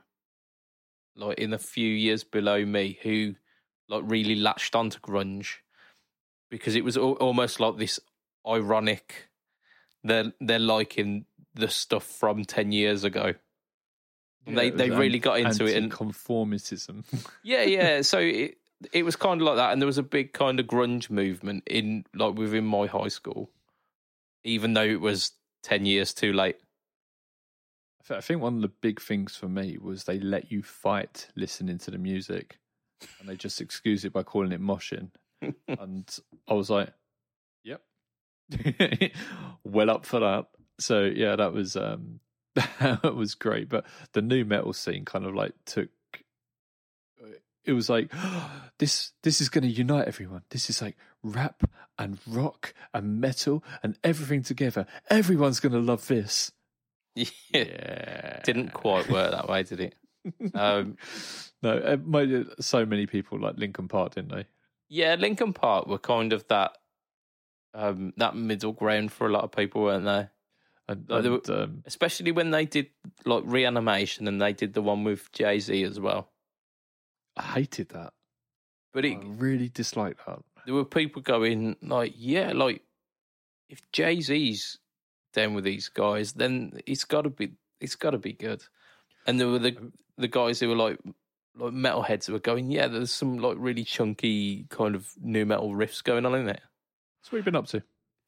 [1.16, 3.34] like in the few years below me who
[3.88, 5.56] like really latched onto grunge
[6.50, 8.00] because it was al- almost like this
[8.48, 9.28] ironic.
[10.04, 13.34] They're they're liking the stuff from ten years ago.
[14.46, 17.04] Yeah, they they really got into it and anti-conformism.
[17.42, 18.02] yeah, yeah.
[18.02, 18.58] So it
[18.92, 21.62] it was kind of like that, and there was a big kind of grunge movement
[21.66, 23.50] in like within my high school,
[24.44, 26.56] even though it was ten years too late.
[28.10, 31.28] I I think one of the big things for me was they let you fight
[31.36, 32.58] listening to the music,
[33.20, 35.10] and they just excuse it by calling it moshing.
[35.68, 36.92] and I was like,
[37.64, 37.82] "Yep,
[39.64, 40.46] well up for that."
[40.80, 42.20] So yeah, that was um,
[42.80, 43.68] that was great.
[43.68, 45.88] But the new metal scene kind of like took.
[47.64, 48.10] It was like
[48.78, 49.12] this.
[49.22, 50.42] This is going to unite everyone.
[50.50, 51.62] This is like rap
[51.98, 54.86] and rock and metal and everything together.
[55.08, 56.50] Everyone's going to love this.
[57.14, 57.26] Yeah.
[57.52, 59.94] Yeah, Didn't quite work that way, did it?
[60.54, 60.96] Um,
[61.62, 64.46] No, uh, my- so many people like Linkin Park, didn't they?
[64.88, 66.72] yeah, Linkin Park were kind of that
[67.74, 70.28] um, that middle ground for a lot of people, weren't they?
[70.92, 72.88] And, and, um, Especially when they did
[73.24, 76.30] like reanimation and they did the one with Jay Z as well.
[77.36, 78.12] I hated that.
[78.92, 80.40] But it, I really disliked that.
[80.66, 82.82] there were people going like, yeah, like
[83.68, 84.78] if Jay Z's
[85.32, 88.62] down with these guys, then it's got to be it's got to be good.
[89.26, 90.98] And there were the the guys who were like
[91.56, 95.72] like metalheads who were going, yeah, there's some like really chunky kind of new metal
[95.72, 96.60] riffs going on in there.
[97.22, 97.82] So what have you been up to?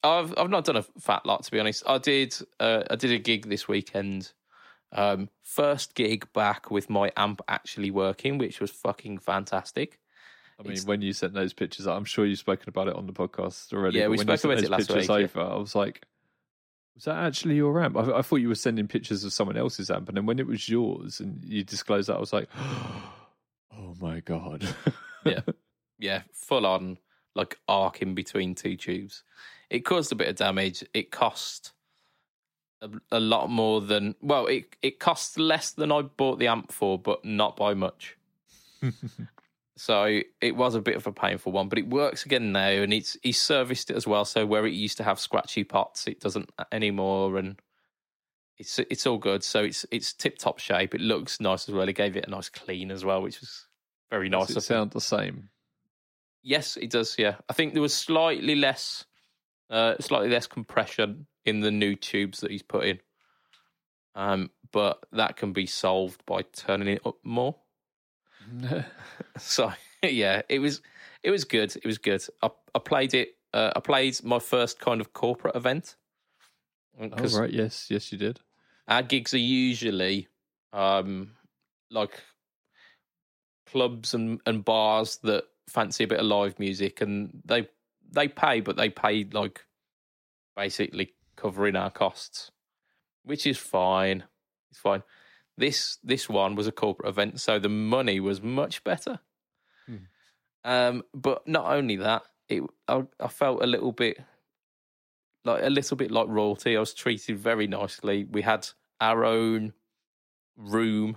[0.04, 1.82] I've I've not done a fat lot to be honest.
[1.86, 4.32] I did uh, I did a gig this weekend.
[4.92, 9.98] Um, first gig back with my amp actually working, which was fucking fantastic.
[10.58, 13.06] I mean, It's- when you sent those pictures, I'm sure you've spoken about it on
[13.06, 13.98] the podcast already.
[13.98, 15.14] Yeah, we spoke about it last week, yeah.
[15.16, 16.04] Over, I was like,
[16.94, 17.96] was that actually your amp?
[17.96, 20.46] I, I thought you were sending pictures of someone else's amp, and then when it
[20.46, 22.48] was yours and you disclosed that, I was like,
[23.72, 24.64] oh my god.
[25.24, 25.40] Yeah.
[25.98, 26.98] yeah, full on
[27.34, 29.24] like arc in between two tubes.
[29.70, 30.84] It caused a bit of damage.
[30.94, 31.72] It cost
[32.80, 36.72] a, a lot more than well, it it cost less than I bought the amp
[36.72, 38.16] for, but not by much.
[39.76, 42.92] so it was a bit of a painful one, but it works again now, and
[42.92, 44.24] it's he serviced it as well.
[44.24, 47.60] So where it used to have scratchy pots, it doesn't anymore, and
[48.58, 49.42] it's it's all good.
[49.42, 50.94] So it's it's tip top shape.
[50.94, 51.88] It looks nice as well.
[51.88, 53.66] It gave it a nice clean as well, which was
[54.10, 54.48] very nice.
[54.48, 55.48] Does it sound the same?
[56.42, 57.16] Yes, it does.
[57.18, 59.06] Yeah, I think there was slightly less,
[59.70, 63.00] uh, slightly less compression in the new tubes that he's put in.
[64.14, 67.56] Um, but that can be solved by turning it up more.
[69.38, 69.72] So
[70.02, 70.80] yeah, it was
[71.22, 71.74] it was good.
[71.76, 72.24] It was good.
[72.42, 73.36] I I played it.
[73.52, 75.96] Uh, I played my first kind of corporate event.
[77.00, 77.50] oh, right.
[77.50, 78.40] Yes, yes, you did.
[78.88, 80.28] our gigs are usually
[80.72, 81.32] um
[81.90, 82.20] like
[83.66, 87.68] clubs and, and bars that fancy a bit of live music and they
[88.14, 89.64] they pay but they pay like
[90.56, 92.50] basically covering our costs
[93.24, 94.24] which is fine
[94.70, 95.02] it's fine
[95.56, 99.20] this this one was a corporate event so the money was much better
[99.86, 99.96] Hmm.
[100.64, 104.18] um but not only that it I, I felt a little bit
[105.44, 106.76] like a little bit like royalty.
[106.76, 108.24] I was treated very nicely.
[108.24, 108.68] We had
[109.00, 109.72] our own
[110.56, 111.16] room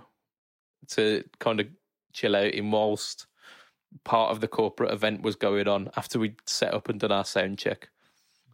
[0.90, 1.68] to kind of
[2.14, 3.28] chill out in whilst
[4.04, 7.26] part of the corporate event was going on after we'd set up and done our
[7.26, 7.90] sound check.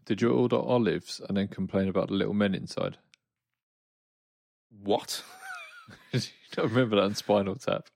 [0.06, 2.98] Did you order olives and then complain about the little men inside?
[4.84, 5.24] What?
[6.12, 6.20] you
[6.52, 7.90] don't remember that on Spinal Tap?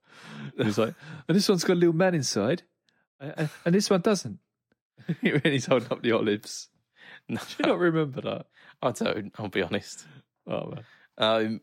[0.58, 0.94] He's like,
[1.28, 2.64] and this one's got a little man inside,
[3.20, 4.40] and this one doesn't.
[5.22, 6.70] when he's holding up the olives.
[7.30, 8.46] No, Do you not remember that?
[8.82, 9.34] I don't.
[9.38, 10.06] I'll be honest.
[10.46, 10.86] Oh man.
[11.18, 11.62] Um,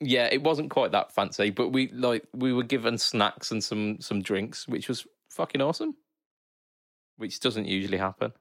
[0.00, 4.00] yeah, it wasn't quite that fancy, but we like we were given snacks and some
[4.00, 5.06] some drinks, which was
[5.36, 5.94] fucking awesome.
[7.16, 8.32] Which doesn't usually happen.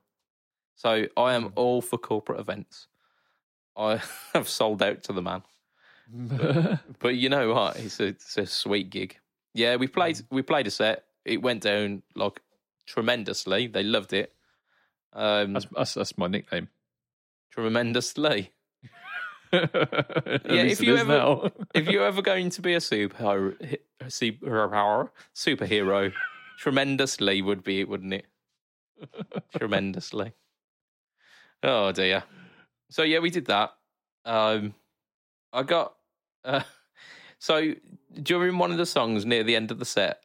[0.76, 2.88] So I am all for corporate events.
[3.78, 4.02] I
[4.34, 5.44] have sold out to the man.
[7.00, 7.78] But you know what?
[7.78, 9.18] It's a, it's a sweet gig.
[9.54, 11.06] Yeah, we played we played a set.
[11.24, 12.42] It went down like
[12.86, 13.68] tremendously.
[13.68, 14.34] They loved it.
[15.14, 16.70] Um, that's, that's that's my nickname.
[17.52, 18.52] tremendously.
[19.54, 23.56] Yeah, if you ever if you're ever going to be a superhero,
[24.04, 26.12] superhero, superhero,
[26.58, 28.26] tremendously would be it, wouldn't it?
[29.58, 30.34] tremendously.
[31.64, 32.24] Oh dear.
[32.90, 33.74] So yeah, we did that.
[34.26, 34.74] Um,
[35.54, 35.96] I got
[36.44, 36.62] uh,
[37.40, 37.74] so
[38.22, 40.24] during one of the songs near the end of the set,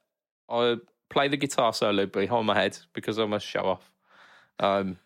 [0.49, 0.77] I
[1.09, 3.90] play the guitar solo behind my head because I'm a show off,
[4.59, 4.99] um,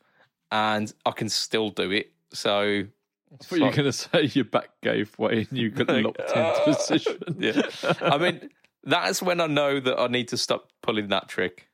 [0.50, 2.12] and I can still do it.
[2.32, 2.84] So.
[3.32, 6.20] I thought you were going to say your back gave way and you got locked
[6.20, 7.18] into position.
[7.36, 7.62] Yeah.
[8.00, 8.48] I mean,
[8.84, 11.68] that's when I know that I need to stop pulling that trick.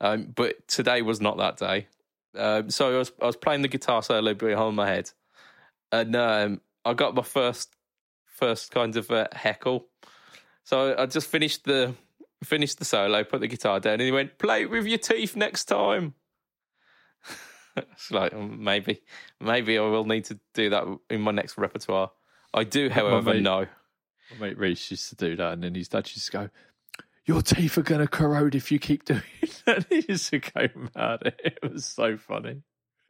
[0.00, 1.86] Um, but today was not that day.
[2.36, 5.10] Um, so I was I was playing the guitar solo behind my head,
[5.92, 7.74] and um, I got my first
[8.26, 9.86] first kind of uh, heckle.
[10.64, 11.94] So I just finished the
[12.42, 15.36] finished the solo, put the guitar down, and he went, "Play it with your teeth
[15.36, 16.14] next time."
[17.76, 19.02] it's like um, maybe
[19.40, 22.10] maybe I will need to do that in my next repertoire.
[22.52, 23.66] I do, however, know.
[24.32, 26.50] My mate Reese used to do that, and then his dad used to go,
[27.26, 29.22] "Your teeth are going to corrode if you keep doing
[29.66, 31.34] that." He used to go mad.
[31.44, 32.62] It was so funny.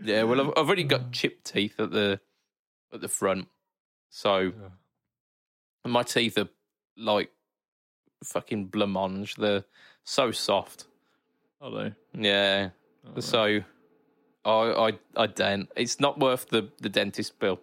[0.03, 2.21] Yeah, well, I've, I've already got chipped teeth at the
[2.93, 3.49] at the front,
[4.11, 4.53] so
[5.85, 6.49] My teeth are
[6.97, 7.31] like
[8.25, 9.37] fucking blancmange.
[9.37, 9.65] They're
[10.05, 10.87] so soft.
[11.61, 11.95] Are they?
[12.19, 12.71] Yeah.
[13.17, 13.61] Oh, So
[14.45, 15.69] I I I don't.
[15.77, 17.61] It's not worth the the dentist bill.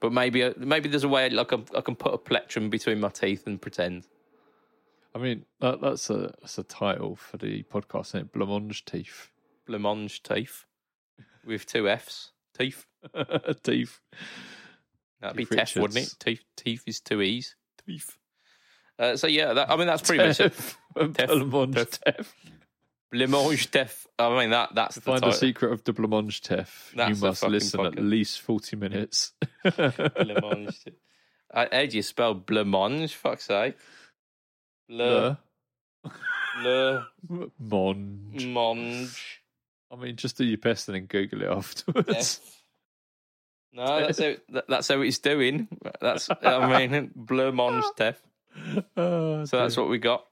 [0.00, 3.00] But maybe uh, maybe there's a way like I, I can put a plectrum between
[3.00, 4.06] my teeth and pretend.
[5.14, 8.32] I mean, that, that's a that's a title for the podcast, isn't it?
[8.32, 9.30] Blancmange teeth.
[9.68, 10.64] Blancmange teeth
[11.44, 12.30] with two F's.
[12.56, 12.86] Teeth.
[13.62, 14.00] teeth.
[15.20, 16.14] That'd be teeth, wouldn't it?
[16.20, 16.42] Teeth.
[16.56, 17.56] Teeth is two E's.
[17.86, 18.16] Teeth.
[18.98, 20.52] Uh, so yeah, that, I mean that's pretty much it.
[21.86, 22.34] Teeth.
[23.12, 23.28] Teeth.
[23.30, 24.06] Blancmange teeth.
[24.18, 25.30] I mean that that's To the find title.
[25.32, 29.32] the secret of the blancmange teeth, you must listen at least 40 minutes.
[29.64, 30.84] Blancmange.
[30.84, 30.94] teeth.
[31.52, 33.14] Uh, How do you spell blancmange?
[33.14, 33.76] Fuck's sake.
[34.88, 35.38] Bla,
[36.62, 38.46] The bla, Monge.
[38.46, 39.40] mange.
[39.90, 42.40] I mean, just do your best and then Google it afterwards.
[43.72, 45.68] No, that's how that- that's how it's doing.
[46.00, 48.20] That's I mean blancmange teeth.
[48.96, 50.24] Oh, So that's what we got.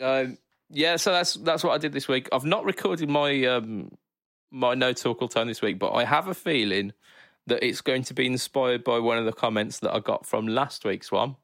[0.00, 0.38] Um,
[0.70, 2.28] yeah, so that's that's what I did this week.
[2.32, 3.96] I've not recorded my um,
[4.50, 6.92] my no talk tone this week, but I have a feeling
[7.46, 10.46] that it's going to be inspired by one of the comments that I got from
[10.48, 11.36] last week's one.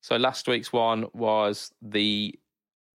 [0.00, 2.38] So last week's one was the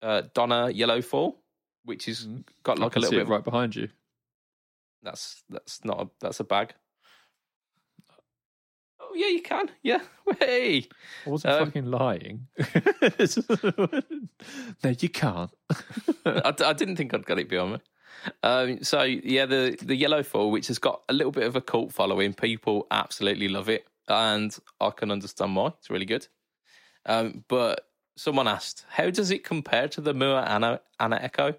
[0.03, 1.39] uh, Donner Yellow Fall,
[1.85, 2.45] which is Mhm.
[2.63, 3.29] got like a little bit.
[3.29, 3.89] Right behind you.
[5.03, 6.75] That's that's not a, that's a bag.
[9.19, 9.69] Yeah, you can.
[9.83, 10.01] Yeah,
[10.41, 10.87] hey.
[11.27, 12.47] I wasn't Um, fucking lying.
[14.85, 15.51] no, you can't.
[16.27, 17.79] I, I didn't think I'd got it beyond me.
[18.43, 21.61] Um, so yeah, the the yellow fall, which has got a little bit of a
[21.61, 25.69] cult following, people absolutely love it, and I can understand why.
[25.79, 26.27] It's really good.
[27.07, 31.55] Um, but someone asked, how does it compare to the Mooer Ana Ana Echo?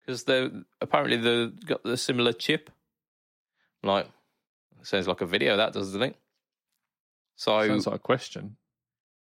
[0.00, 2.70] Because they apparently they've got the similar chip.
[3.82, 4.08] Like,
[4.82, 6.16] sounds like a video that does, doesn't it?
[7.36, 8.56] So Sounds like a question.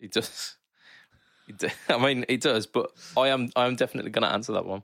[0.01, 0.57] it does.
[1.47, 4.65] It, I mean, it does, but I am I am definitely going to answer that
[4.65, 4.83] one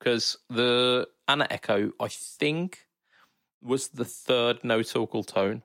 [0.00, 2.88] because the Ana Echo, I think,
[3.62, 5.62] was the third no talk all tone,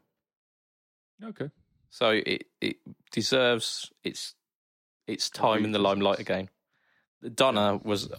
[1.24, 1.50] Okay.
[1.90, 2.76] so it it
[3.12, 4.36] deserves its
[5.08, 6.50] its time in the limelight again.
[7.24, 8.12] The Donner was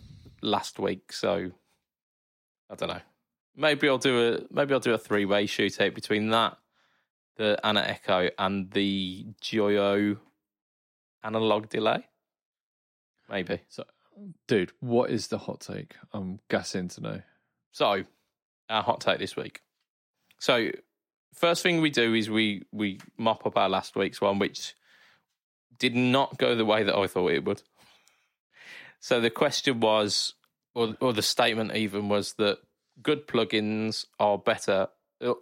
[0.42, 1.52] last week, so
[2.68, 3.00] I don't know.
[3.54, 6.58] Maybe I'll do a maybe I'll do a three way shootout between that,
[7.38, 10.18] the Ana Echo, and the Joyo
[11.24, 12.06] analog delay.
[13.30, 13.60] Maybe.
[13.68, 13.84] So,
[14.46, 15.94] dude, what is the hot take?
[16.12, 17.22] I'm gassing to know.
[17.72, 18.04] So,
[18.68, 19.62] our hot take this week.
[20.38, 20.70] So,
[21.32, 24.74] first thing we do is we we mop up our last week's one, which
[25.78, 27.62] did not go the way that I thought it would.
[29.00, 30.34] So the question was,
[30.74, 32.58] or or the statement even was that
[33.02, 34.88] good plugins are better,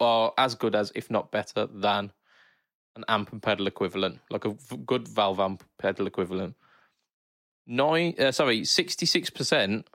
[0.01, 2.13] are as good as, if not better than,
[2.95, 6.55] an amp and pedal equivalent, like a good valve amp pedal equivalent.
[7.67, 9.89] Nine, uh, sorry, sixty six percent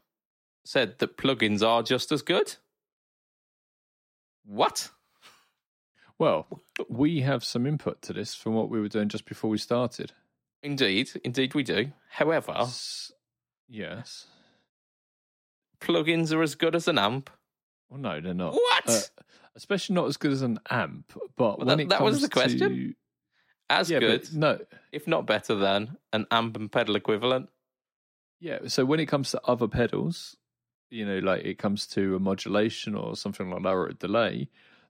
[0.66, 2.56] said that plugins are just as good.
[4.46, 4.90] What?
[6.20, 6.48] Well,
[6.88, 10.12] we have some input to this from what we were doing just before we started.
[10.62, 11.94] Indeed, indeed we do.
[12.10, 13.12] However, S-
[13.68, 14.28] yes.
[15.80, 17.32] plugins are as good as an amp.
[17.90, 18.54] Well, no, they're not.
[18.54, 18.88] What?
[18.88, 19.00] Uh,
[19.56, 21.14] especially not as good as an amp.
[21.36, 22.60] But Well, when that- it that comes was the question.
[22.60, 22.96] to
[23.70, 24.60] as yeah, good, no,
[24.92, 27.50] if not better than, an amp and pedal equivalent.
[28.40, 28.68] yeah.
[28.68, 30.36] So when it comes to other pedals,
[30.90, 34.50] you know, like it comes to a modulation or something like that, or a delay,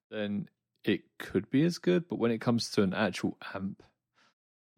[0.09, 0.49] then
[0.83, 2.07] it could be as good.
[2.09, 3.83] But when it comes to an actual amp,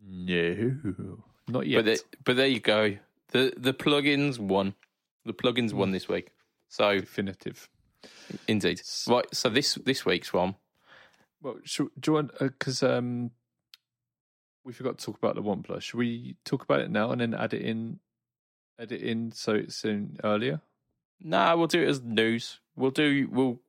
[0.05, 1.17] no,
[1.47, 1.77] not yet.
[1.77, 2.97] But the, but there you go.
[3.29, 4.75] The the plugins won.
[5.25, 5.73] The plugins Mm.
[5.75, 6.31] won this week.
[6.67, 7.69] So definitive.
[8.47, 9.25] Indeed, right.
[9.33, 10.55] So this this week's one.
[11.41, 13.31] Well, should, do you want because um,
[14.63, 15.81] we forgot to talk about the OnePlus.
[15.81, 17.99] Should we talk about it now and then add it in,
[18.79, 20.61] add it in so it's in earlier?
[21.21, 22.59] Nah, we'll do it as news.
[22.75, 23.27] We'll do.
[23.31, 23.59] We'll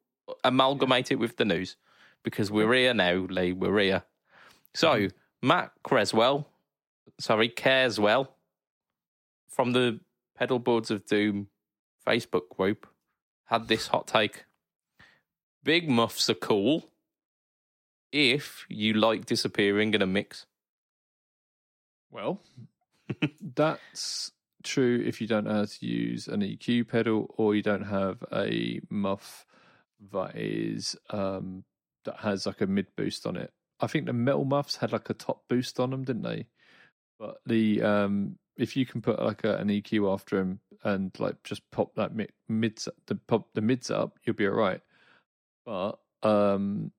[0.44, 1.76] amalgamate it with the news
[2.22, 3.52] because we're here now, Lee.
[3.52, 4.02] We're here.
[4.74, 5.16] So Mm-hmm.
[5.44, 6.46] Matt Creswell,
[7.20, 8.28] sorry, Careswell,
[9.50, 10.00] from the
[10.38, 11.48] Pedal Boards of Doom
[12.06, 12.86] Facebook group,
[13.46, 14.44] had this hot take.
[15.62, 16.90] Big muffs are cool
[18.12, 20.46] if you like disappearing in a mix.
[22.10, 22.40] Well,
[23.54, 24.30] that's
[24.62, 28.22] true if you don't know how to use an EQ pedal or you don't have
[28.32, 29.46] a muff
[30.12, 31.64] that is um,
[32.04, 33.52] that has like a mid boost on it.
[33.80, 36.46] I think the metal muffs had like a top boost on them, didn't they?
[37.24, 41.42] But the um, if you can put like a, an EQ after him and like
[41.42, 44.82] just pop that mid mids the pop the mids up, you'll be alright.
[45.64, 46.92] But um,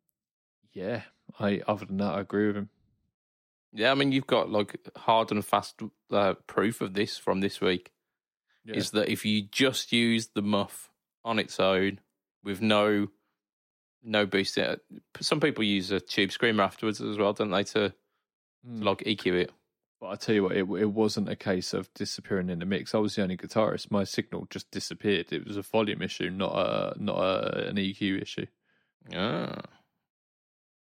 [0.74, 1.04] yeah,
[1.40, 2.70] I other than that, I agree with him.
[3.72, 5.80] Yeah, I mean, you've got like hard and fast
[6.12, 7.92] uh, proof of this from this week.
[8.66, 8.78] Yeah.
[8.78, 10.90] Is that if you just use the muff
[11.24, 12.00] on its own
[12.44, 13.10] with no
[14.02, 14.58] no boost,
[15.20, 17.94] some people use a tube screamer afterwards as well, don't they, to,
[18.68, 18.80] Mm.
[18.80, 19.52] to like EQ it?
[20.00, 22.94] But I tell you what, it, it wasn't a case of disappearing in the mix.
[22.94, 23.92] I was the only guitarist.
[23.92, 25.32] My signal just disappeared.
[25.32, 28.46] It was a volume issue, not a not a, an EQ issue.
[29.14, 29.62] Ah,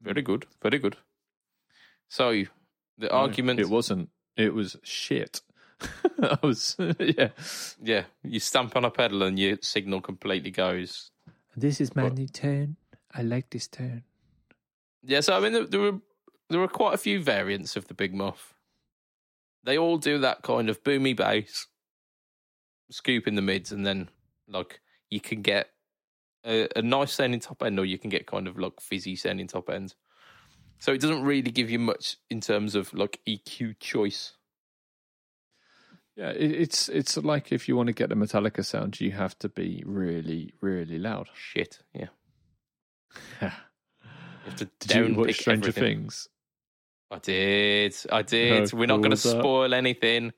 [0.01, 0.97] very good, very good.
[2.09, 2.31] So
[2.97, 4.09] the No, argument, It wasn't.
[4.35, 5.41] It was shit.
[6.21, 7.29] I was yeah.
[7.81, 11.11] yeah, you stamp on a pedal and your signal completely goes.
[11.55, 12.77] This is my new turn.
[13.13, 14.03] I like this turn.
[15.03, 15.99] Yeah, so I mean, there, there were
[16.49, 18.53] there were quite a few variants of the Big Muff.
[19.63, 21.67] They all do that kind of boomy bass,
[22.91, 24.09] scoop in the mids, and then
[24.47, 25.69] like you can get
[26.45, 29.47] a, a nice sounding top end, or you can get kind of like fizzy sounding
[29.47, 29.95] top end.
[30.79, 34.33] So it doesn't really give you much in terms of like EQ choice.
[36.15, 39.37] Yeah, it, it's it's like if you want to get a Metallica sound, you have
[39.39, 41.29] to be really really loud.
[41.33, 42.09] Shit, yeah.
[43.39, 43.51] Did
[44.45, 44.69] You have to you
[45.05, 46.01] downpick watch Stranger everything.
[46.01, 46.27] Things?
[47.13, 47.95] I did.
[48.11, 48.71] I did.
[48.71, 49.39] How We're not going to is that?
[49.39, 50.33] spoil anything.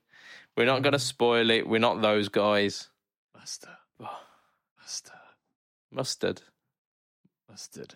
[0.58, 1.68] We're not going to spoil it.
[1.68, 2.90] We're not those guys.
[3.34, 3.70] Mustard,
[4.00, 5.14] mustard,
[5.92, 6.42] Mustard.
[7.50, 7.96] mustard.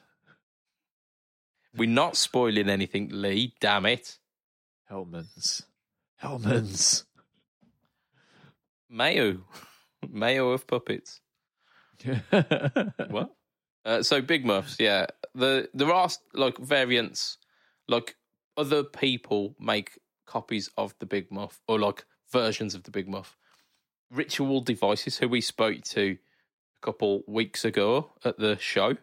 [1.75, 3.53] We're not spoiling anything, Lee.
[3.59, 4.17] Damn it.
[4.89, 5.63] Hellmann's,
[6.17, 7.05] Hellmann's.
[8.89, 9.39] Mayo.
[10.09, 11.19] Mayo of puppets.
[13.09, 13.31] What?
[13.85, 15.07] Uh, so big muffs, yeah.
[15.35, 17.37] The there are like variants,
[17.87, 18.15] like
[18.59, 23.37] other people make copies of the big muff or like versions of the big muff.
[24.11, 26.17] Ritual devices, who we spoke to
[26.81, 28.97] a couple weeks ago at the show,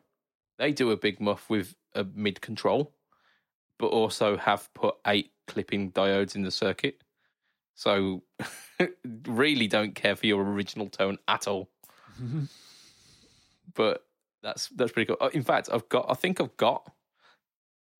[0.58, 2.94] they do a big muff with a mid control,
[3.78, 7.02] but also have put eight clipping diodes in the circuit.
[7.74, 8.22] So
[9.26, 11.68] really don't care for your original tone at all
[13.74, 14.04] but
[14.42, 15.16] that's that's pretty cool.
[15.20, 16.92] Uh, In fact, I've got I think I've got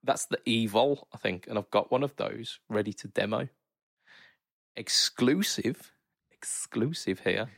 [0.07, 3.49] that's the evil, I think, and I've got one of those ready to demo.
[4.77, 5.93] Exclusive,
[6.31, 7.49] exclusive here.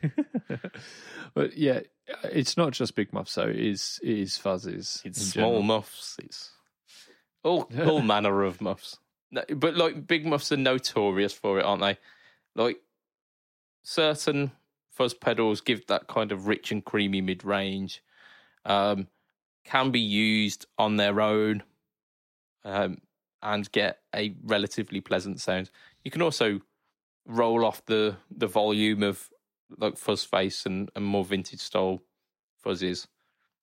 [1.35, 1.81] but yeah,
[2.25, 3.33] it's not just big muffs.
[3.33, 5.05] So it is it is fuzzes.
[5.05, 5.63] It's small general.
[5.63, 6.17] muffs.
[6.23, 6.53] It's
[7.45, 8.99] all all manner of muffs.
[9.31, 11.99] No, But like big muffs are notorious for it, aren't they?
[12.55, 12.79] Like
[13.83, 14.53] certain
[14.91, 18.03] fuzz pedals give that kind of rich and creamy mid range.
[18.65, 19.09] Um,
[19.65, 21.63] can be used on their own
[22.65, 22.99] um,
[23.43, 25.71] and get a relatively pleasant sound.
[26.05, 26.61] You can also
[27.27, 29.29] roll off the the volume of
[29.77, 32.01] like fuzz face and, and more vintage style
[32.65, 33.07] fuzzes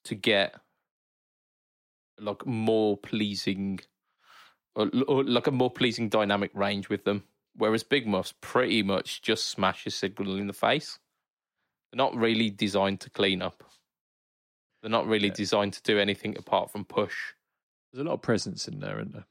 [0.04, 0.56] to get
[2.20, 3.80] like more pleasing
[4.76, 7.24] or, or like a more pleasing dynamic range with them.
[7.58, 11.00] Whereas big muffs pretty much just smash your signal in the face.
[11.92, 13.64] They're not really designed to clean up.
[14.82, 15.34] They're not really Yeah.
[15.34, 17.34] designed to do anything apart from push.
[17.96, 19.26] There's a lot of presence in there, isn't there?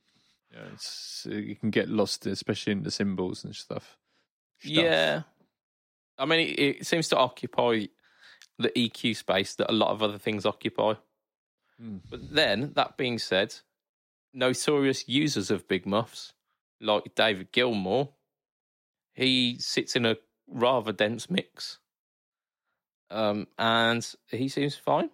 [0.51, 3.99] Yeah, it's you can get lost, especially in the cymbals and stuff.
[4.59, 4.73] Stuff.
[4.73, 5.23] Yeah.
[6.17, 7.89] I mean, it, it seems to occupy
[8.59, 10.95] the EQ space that a lot of other things occupy.
[11.83, 12.01] Mm.
[12.09, 13.55] But then, that being said,
[14.33, 16.33] notorious users of big muffs,
[16.81, 18.09] like David Gilmour,
[19.13, 20.17] he sits in a
[20.49, 21.81] rather dense mix.
[23.11, 25.11] Um, and he seems fine.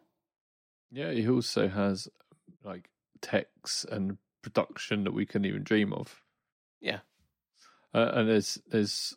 [0.92, 2.06] Yeah, he also has
[2.62, 2.89] like
[3.22, 6.22] techs and production that we couldn't even dream of.
[6.80, 7.00] Yeah.
[7.94, 9.14] Uh, and there's there's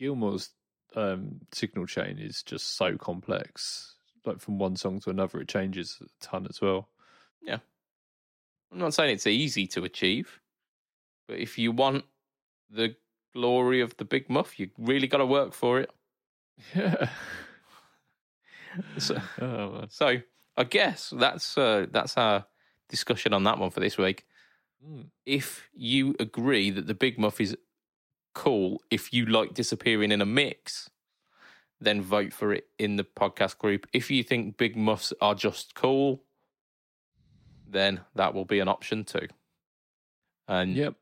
[0.00, 0.50] Gilmour's
[0.94, 3.94] um, signal chain is just so complex.
[4.24, 6.88] Like from one song to another, it changes a ton as well.
[7.40, 7.58] Yeah,
[8.72, 10.40] I'm not saying it's easy to achieve,
[11.28, 12.04] but if you want
[12.70, 12.96] the
[13.32, 15.90] glory of the big muff, you really got to work for it.
[16.74, 17.08] Yeah.
[18.98, 20.20] So, oh, so
[20.54, 22.44] I guess that's uh, that's our
[22.88, 24.24] discussion on that one for this week.
[24.86, 25.06] Mm.
[25.24, 27.56] If you agree that the big muff is
[28.34, 30.90] cool, if you like disappearing in a mix,
[31.80, 33.86] then vote for it in the podcast group.
[33.92, 36.22] If you think big muffs are just cool,
[37.66, 39.28] then that will be an option too.
[40.48, 40.94] And Yep.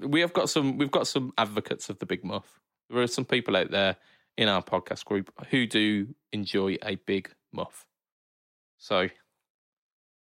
[0.00, 2.60] We have got some we've got some advocates of the big muff.
[2.88, 3.96] There are some people out there
[4.36, 7.84] in our podcast group who do enjoy a big muff.
[8.78, 9.08] So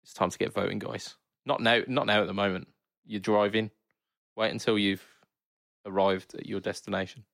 [0.02, 1.16] it's time to get voting, guys.
[1.44, 2.68] Not now not now at the moment.
[3.06, 3.70] You're driving.
[4.36, 5.04] Wait until you've
[5.84, 7.24] arrived at your destination.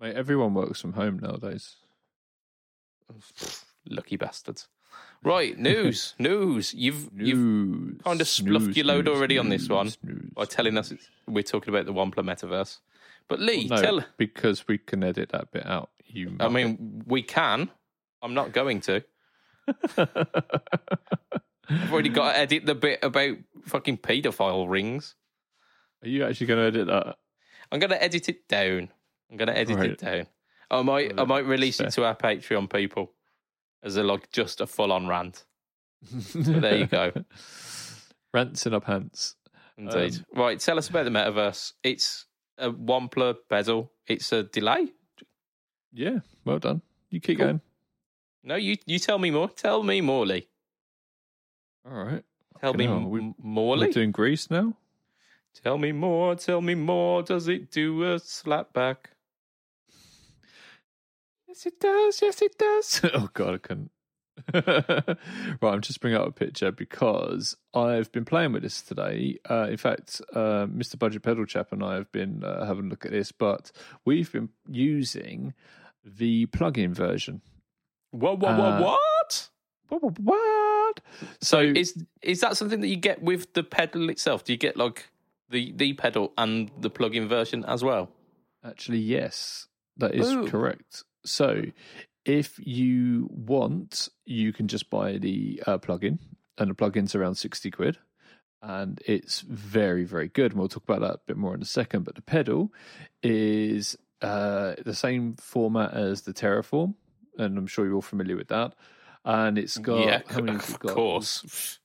[0.00, 1.76] Mate, everyone works from home nowadays.
[3.88, 4.68] Lucky bastards.
[5.22, 6.72] Right, news, news.
[6.74, 10.30] You've you've kind of spluffed news, your load news, already on this one news, news.
[10.34, 12.78] by telling us it's, we're talking about the Wampler metaverse.
[13.28, 14.04] But Lee, No, tell.
[14.16, 15.90] because we can edit that bit out.
[16.06, 17.70] You, I mean, we can.
[18.22, 19.04] I'm not going to.
[21.68, 23.36] I've already got to edit the bit about
[23.66, 25.14] fucking paedophile rings.
[26.02, 27.16] are you actually going to edit that?
[27.70, 28.88] I'm going to edit it down.
[29.30, 29.90] I'm going to edit Right.
[29.90, 30.26] it down.
[30.70, 31.86] I might, I might release fair.
[31.88, 33.12] it to our Patreon people
[33.82, 35.44] as a like just a full on rant.
[36.34, 37.12] there you go.
[38.34, 39.34] Rants in our pants.
[39.76, 40.16] Indeed.
[40.16, 41.72] Um, right, tell us about the metaverse.
[41.82, 42.26] It's
[42.58, 43.90] a Wampler bezel.
[44.06, 44.88] It's a delay.
[45.92, 46.82] Yeah, well done.
[47.10, 47.46] You keep Cool.
[47.46, 47.60] going.
[48.44, 49.48] No, you you tell me more.
[49.48, 50.48] Tell me more, Lee.
[51.86, 52.24] All right.
[52.60, 54.76] Tell me hell, we- more, We're doing Grease now.
[55.62, 56.34] Tell me more.
[56.36, 57.22] Tell me more.
[57.22, 59.10] Does it do a slap back?
[61.48, 62.22] Yes, it does.
[62.22, 63.00] Yes, it does.
[63.14, 63.90] oh God, I couldn't.
[64.54, 65.18] right,
[65.62, 69.38] I'm just bringing up a picture because I've been playing with this today.
[69.48, 70.98] Uh, in fact, uh, Mr.
[70.98, 73.72] Budget Pedal Chap and I have been uh, having a look at this, but
[74.04, 75.54] we've been using
[76.04, 77.42] the plug-in version.
[78.12, 78.38] What?
[78.38, 78.50] What?
[78.52, 79.48] Uh, what?
[79.88, 80.18] What?
[80.20, 80.69] What?
[80.90, 81.00] What?
[81.40, 84.44] So, Is is that something that you get with the pedal itself?
[84.44, 85.08] Do you get like
[85.48, 88.10] the the pedal and the plug-in version as well?
[88.64, 90.46] Actually, yes, that is Ooh.
[90.46, 91.04] correct.
[91.24, 91.62] So,
[92.24, 96.18] if you want, you can just buy the uh, plugin,
[96.58, 97.98] and the plugin's around 60 quid.
[98.62, 100.52] And it's very, very good.
[100.52, 102.04] And we'll talk about that a bit more in a second.
[102.04, 102.72] But the pedal
[103.22, 106.94] is uh, the same format as the Terraform.
[107.38, 108.74] And I'm sure you're all familiar with that.
[109.24, 110.94] And it's got, yeah, how many of got?
[110.94, 111.78] course.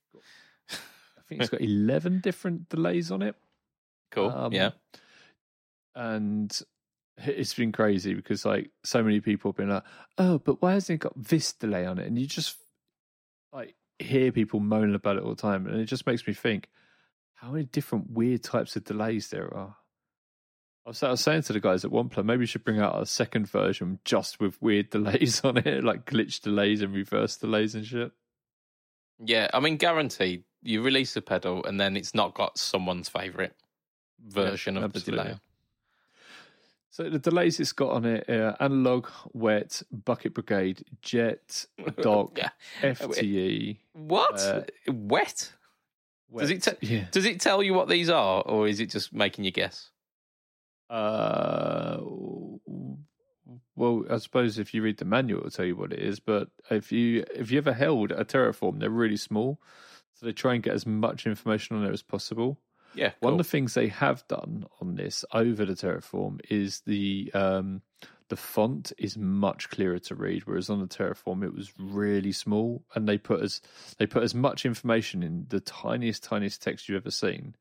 [0.71, 3.35] I think it's got 11 different delays on it.
[4.11, 4.29] Cool.
[4.29, 4.71] Um, yeah.
[5.95, 6.57] and
[7.17, 9.83] it's been crazy because like so many people have been like,
[10.17, 12.07] oh, but why hasn't it got this delay on it?
[12.07, 12.57] And you just
[13.51, 16.69] like hear people moaning about it all the time, and it just makes me think
[17.35, 19.75] how many different weird types of delays there are.
[20.85, 23.49] I was, saying to the guys at OnePlus, maybe we should bring out a second
[23.49, 28.11] version just with weird delays on it, like glitch delays and reverse delays and shit.
[29.23, 30.43] Yeah, I mean, guaranteed.
[30.61, 33.55] You release a pedal, and then it's not got someone's favorite
[34.27, 35.35] version of the delay.
[36.89, 41.65] So the delays it's got on it: uh, analog, wet, bucket brigade, jet,
[42.01, 42.49] dock, Yeah.
[42.81, 43.77] FTE.
[43.93, 44.39] What?
[44.39, 45.51] Uh, Wet?
[46.35, 47.05] Does it te- yeah.
[47.11, 49.91] Does it tell you what these are, or is it just making you guess?
[50.89, 51.97] Uh,
[53.75, 56.19] well, I suppose if you read the manual, it'll tell you what it is.
[56.19, 59.59] But if you if you ever held a Terraform, they're really small,
[60.13, 62.59] so they try and get as much information on there as possible.
[62.93, 63.11] Yeah.
[63.19, 67.81] One of the things they have done on this over the Terraform is the um,
[68.29, 72.83] the font is much clearer to read, whereas on the Terraform it was really small,
[72.95, 73.61] and they put as
[73.97, 77.55] they put as much information in the tiniest tiniest text you've ever seen,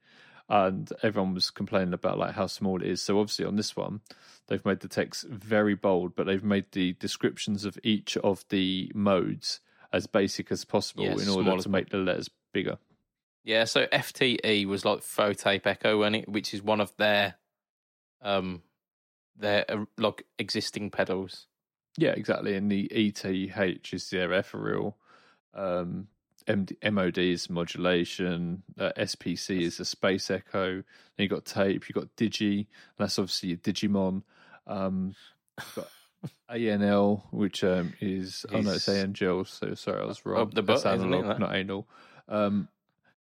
[0.48, 3.02] and everyone was complaining about like how small it is.
[3.02, 4.00] So obviously on this one,
[4.48, 8.90] they've made the text very bold, but they've made the descriptions of each of the
[8.94, 9.60] modes
[9.92, 12.78] as basic as possible Yeah, in order to make the letters bigger.
[13.44, 17.34] Yeah, so FTE was like Faux Tape Echo, and it, which is one of their,
[18.22, 18.62] um,
[19.36, 21.46] their uh, like existing pedals.
[21.98, 22.56] Yeah, exactly.
[22.56, 23.24] And the ETH
[23.92, 24.96] is their ethereal.
[25.52, 26.08] Um,
[26.48, 28.62] MOD is modulation.
[28.78, 30.74] Uh, SPC is a space echo.
[30.76, 30.84] Then
[31.16, 31.88] you got tape.
[31.88, 32.58] You got Digi.
[32.58, 32.66] and
[32.98, 34.22] That's obviously your Digimon.
[34.66, 35.14] Um,
[36.50, 39.44] ANL, which um, is oh no, it's Is- Angel.
[39.44, 40.50] So sorry, I was wrong.
[40.54, 41.38] The That's butt, it, analog, that?
[41.38, 41.86] not anal.
[42.28, 42.68] Um,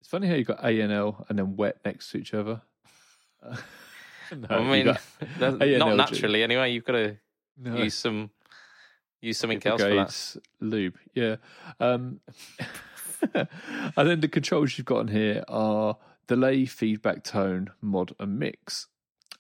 [0.01, 2.61] it's funny how you got ANL and then wet next to each other.
[3.43, 3.57] Uh,
[4.37, 4.97] no, I mean,
[5.79, 6.73] not naturally anyway.
[6.73, 7.17] You've got to
[7.57, 7.77] no.
[7.77, 8.31] use some
[9.21, 10.37] use something else for that.
[10.61, 10.97] lube.
[11.15, 11.37] Yeah.
[11.81, 12.21] Um,
[13.35, 15.97] and then the controls you've got on here are
[16.27, 18.87] delay, feedback, tone, mod, and mix.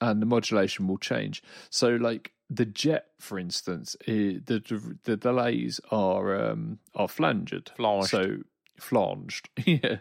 [0.00, 1.42] And the modulation will change.
[1.70, 7.72] So, like the jet, for instance, i the the, the delays are um, are flanged.
[7.76, 8.08] Flanged.
[8.08, 8.38] So
[8.78, 9.98] flanged, yeah,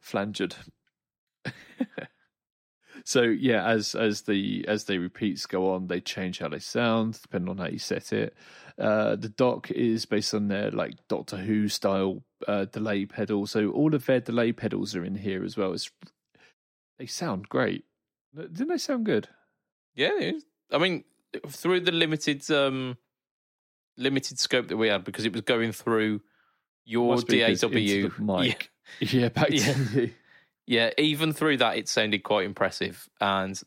[0.00, 0.56] flanged.
[3.08, 7.18] so yeah, as as the as the repeats go on, they change how they sound
[7.22, 8.36] depending on how you set it.
[8.78, 13.70] Uh, the dock is based on their like Doctor Who style uh, delay pedal, so
[13.70, 15.72] all of their delay pedals are in here as well.
[15.72, 15.90] It's
[16.98, 17.86] they sound great.
[18.36, 19.26] Didn't they sound good?
[19.94, 20.32] Yeah.
[20.70, 21.04] I mean,
[21.48, 22.98] through the limited um
[23.96, 26.20] limited scope that we had, because it was going through
[26.84, 28.08] your DAW.
[28.18, 28.70] mic.
[29.00, 29.72] Yeah, back Yeah.
[29.72, 30.10] to you.
[30.68, 33.58] Yeah, even through that, it sounded quite impressive, and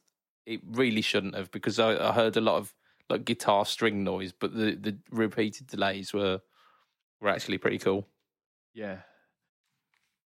[0.45, 2.76] it really shouldn't have because I, I heard a lot of
[3.10, 6.41] like guitar string noise, but the, the repeated delays were
[7.20, 8.08] were actually pretty cool.
[8.76, 8.97] Yeah.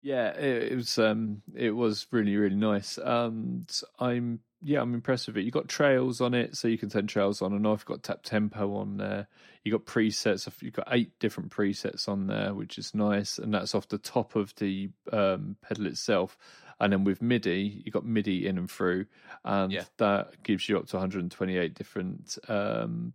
[0.00, 2.98] Yeah, it, it was um it was really really nice.
[2.98, 5.44] And I'm yeah, I'm impressed with it.
[5.44, 7.80] You got trails on it, so you can turn trails on and off.
[7.80, 9.26] You've got tap tempo on there.
[9.64, 10.48] You got presets.
[10.62, 14.36] You've got eight different presets on there, which is nice, and that's off the top
[14.36, 16.38] of the um, pedal itself.
[16.82, 19.06] And then with MIDI, you got MIDI in and through,
[19.44, 19.84] and Yeah.
[19.98, 23.14] that gives you up to 128 different um,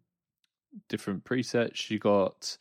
[0.88, 1.90] different presets.
[1.90, 2.58] You got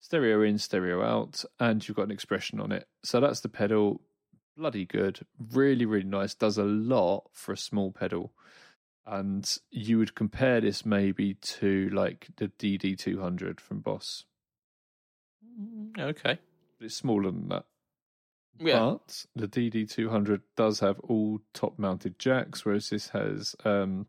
[0.00, 2.86] stereo in, stereo out, and you've got an expression on it.
[3.02, 4.02] So that's the pedal.
[4.56, 5.20] Bloody good.
[5.52, 6.34] Really, really nice.
[6.34, 8.32] Does a lot for a small pedal.
[9.06, 14.24] And you would compare this maybe to like the DD200 from Boss.
[15.98, 16.38] Okay.
[16.80, 17.64] It's smaller than that.
[18.58, 18.78] Yeah.
[18.78, 24.06] But the DD200 does have all top mounted jacks, whereas this has um,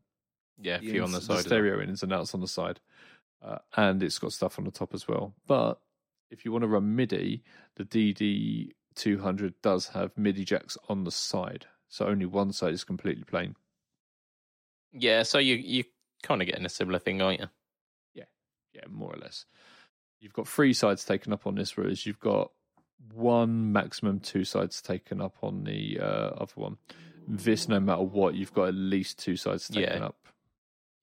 [0.62, 1.24] Yeah, a few on the side.
[1.24, 1.40] as well.
[1.40, 2.80] stereo ins and outs on the side,
[3.42, 5.34] uh, and it's got stuff on the top as well.
[5.48, 5.80] But
[6.30, 7.44] if you want to run MIDI,
[7.76, 12.74] the DD two hundred does have MIDI jacks on the side, so only one side
[12.74, 13.56] is completely plain.
[14.94, 15.86] Yeah, so you you
[16.24, 17.48] kind of getting a similar thing, aren't you?
[18.14, 18.26] Yeah,
[18.74, 19.46] yeah, more or less.
[20.20, 22.52] You've got three sides taken up on this, whereas you've got
[23.14, 26.06] one maximum two sides taken up on the uh,
[26.38, 26.78] other one.
[27.28, 30.06] This, no matter what, you've got at least two sides taken Yeah.
[30.08, 30.16] up.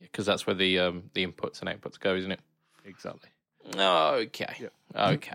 [0.00, 2.40] Because that's where the um the inputs and outputs go, isn't it?
[2.84, 3.30] Exactly.
[3.76, 4.54] Okay.
[4.60, 4.68] Yeah.
[5.10, 5.32] Okay.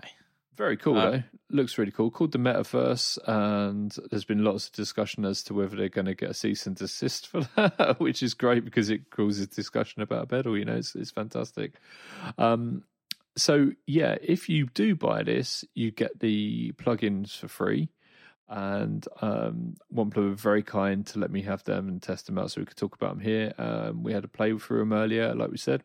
[0.56, 1.22] Very cool Uh, though.
[1.50, 2.10] Looks really cool.
[2.10, 6.14] Called the Metaverse, and there's been lots of discussion as to whether they're going to
[6.14, 10.24] get a cease and desist for that, which is great because it causes discussion about
[10.24, 10.56] a pedal.
[10.56, 11.74] You know, it's it's fantastic.
[12.38, 12.84] Um,
[13.36, 17.90] so yeah, if you do buy this, you get the plugins for free.
[18.46, 22.50] And um, OnePlus were very kind to let me have them and test them out,
[22.50, 23.54] so we could talk about them here.
[23.56, 25.82] Um, we had a play through them earlier, like we said,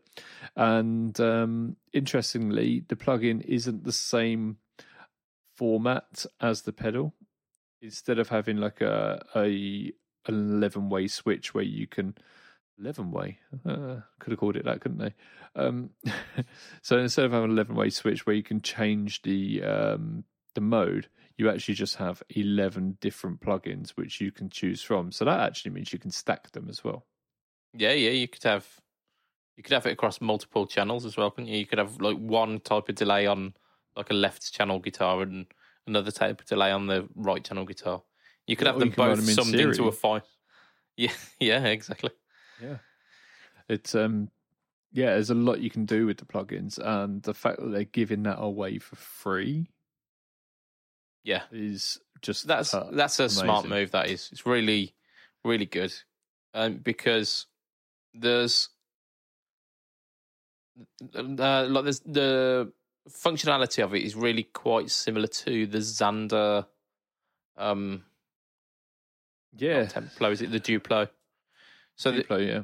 [0.58, 4.58] and um, interestingly, the plugin isn't the same
[5.56, 7.14] format as the pedal.
[7.82, 9.94] Instead of having like a a
[10.28, 12.14] an eleven way switch where you can
[12.80, 15.14] eleven way uh, could have called it that, couldn't they?
[15.56, 15.92] Um,
[16.82, 20.24] so instead of having an eleven way switch where you can change the um,
[20.56, 21.08] the mode,
[21.38, 25.12] you actually just have eleven different plugins which you can choose from.
[25.12, 27.06] So that actually means you can stack them as well.
[27.74, 28.12] Yeah, yeah.
[28.12, 28.68] You could have
[29.58, 31.60] you could have it across multiple channels as well, couldn't you?
[31.60, 33.54] You could have like one type of delay on
[33.96, 35.48] like a left channel guitar and
[35.86, 38.02] another type of delay on the right channel guitar.
[38.48, 40.22] You could have them you can run both them summed into a fine.
[40.98, 42.12] Yeah, yeah, exactly.
[42.62, 42.78] Yeah.
[43.68, 44.30] It's um
[44.92, 47.84] yeah, there's a lot you can do with the plugins and the fact that they're
[47.84, 49.70] giving that away for free
[51.24, 53.92] Yeah, is just that's uh, that's a smart move.
[53.92, 54.96] That is, it's really,
[55.44, 55.94] really good,
[56.54, 57.46] um, because
[58.14, 58.70] there's
[61.16, 62.72] uh, like there's the
[63.10, 66.66] functionality of it is really quite similar to the Xander
[67.58, 68.04] um
[69.58, 69.86] yeah.
[69.86, 70.32] Templo.
[70.32, 71.10] Is it the Duplo?
[72.00, 72.62] So the, Duplo, yeah.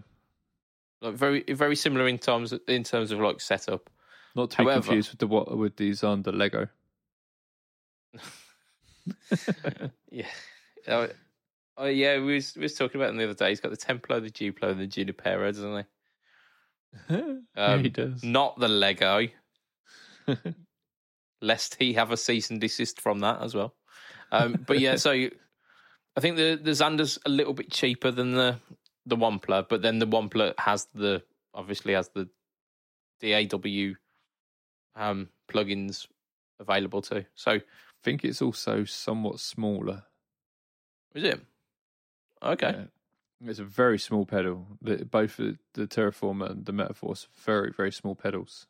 [1.01, 3.89] like very very similar in terms in terms of like setup.
[4.33, 6.67] Not to be However- confused with the what with the Xander Lego.
[10.09, 10.25] yeah.
[10.87, 11.09] Oh,
[11.77, 13.49] oh, yeah, we was, we was talking about him the other day.
[13.49, 15.85] He's got the Templo, the Duplo, and the Junipero, doesn't
[17.09, 17.15] he?
[17.15, 18.23] yeah, Um, he does.
[18.23, 19.27] Not the Lego,
[21.41, 23.75] lest he have a cease and desist from that as well.
[24.31, 28.57] Um, but yeah, so I think the the Xander's a little bit cheaper than the
[29.05, 32.27] the OnePlus, but then the OnePlus has the obviously has the
[33.21, 33.95] DAW
[34.95, 36.07] um, plugins
[36.59, 37.25] available too.
[37.35, 37.61] So I
[38.03, 40.03] think it's also somewhat smaller.
[41.13, 41.41] is it
[42.43, 42.71] okay?
[42.71, 43.49] Yeah.
[43.49, 44.65] It's a very small pedal.
[44.81, 48.67] The, both the, the Terraform and the Metaforce, very very small pedals.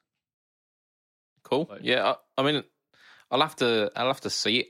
[1.44, 1.68] Cool.
[1.70, 2.64] Like- yeah, I, I mean,
[3.32, 4.68] I'll have to I'll have to see it.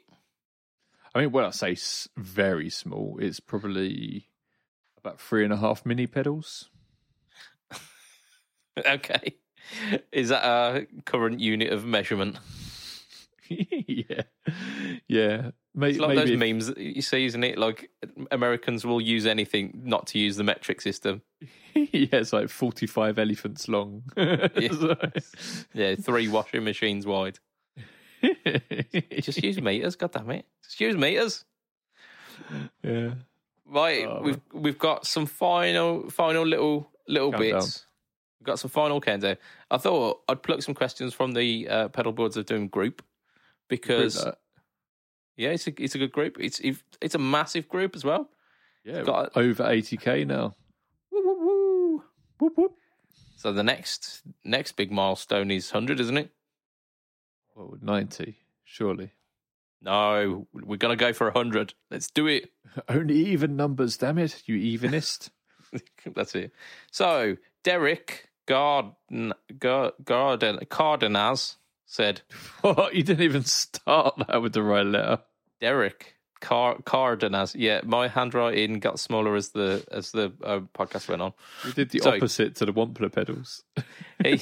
[1.13, 1.77] I mean, when I say
[2.17, 4.27] very small, it's probably
[5.05, 6.69] about three and a half mini pedals.
[8.85, 9.35] okay,
[10.11, 12.37] is that a current unit of measurement?
[13.49, 14.23] yeah,
[15.07, 15.51] yeah.
[15.77, 17.57] May- It's like maybe those if- memes that you see, isn't it?
[17.57, 17.89] Like
[18.31, 21.21] Americans will use anything not to use the metric system.
[21.75, 24.03] yeah, it's like forty-five elephants long.
[25.73, 27.39] Yeah, three washing machines wide.
[29.21, 30.45] Just use meters, god damn it.
[30.63, 31.45] Just use meters.
[32.83, 33.13] yeah.
[33.67, 37.59] Right, Oh, we've we've got some final final little little Countdown.
[37.61, 37.85] bits.
[38.39, 39.37] We've got some final countdown.
[39.71, 43.01] I thought I'd pluck some questions from the uh, pedal boards of doom group
[43.67, 44.35] because Group
[45.37, 46.37] yeah, it's a it's a good group.
[46.39, 48.29] It's it's it's a massive group as well.
[48.83, 50.53] yeah, got- over eighty k now.
[51.11, 52.03] Woo, woo, woo.
[52.39, 52.71] Whoop, whoop.
[53.37, 56.29] So the next next big milestone is hundred, isn't it?
[57.55, 59.11] Well, ninety surely.
[59.81, 61.73] No, we're gonna go for a hundred.
[61.91, 62.49] Let's do it.
[62.89, 65.29] Only even numbers, damn it, you evenist.
[66.15, 66.51] That's it.
[66.91, 72.21] So Derek Garden Garden Cardenas said,
[72.61, 72.95] What?
[72.95, 75.19] You didn't even start that with the right letter.
[75.61, 77.55] Derek Car Cardenas.
[77.55, 81.33] Yeah, my handwriting got smaller as the as the uh, podcast went on.
[81.65, 83.63] You did the So- opposite to the Wampler pedals.
[84.23, 84.41] He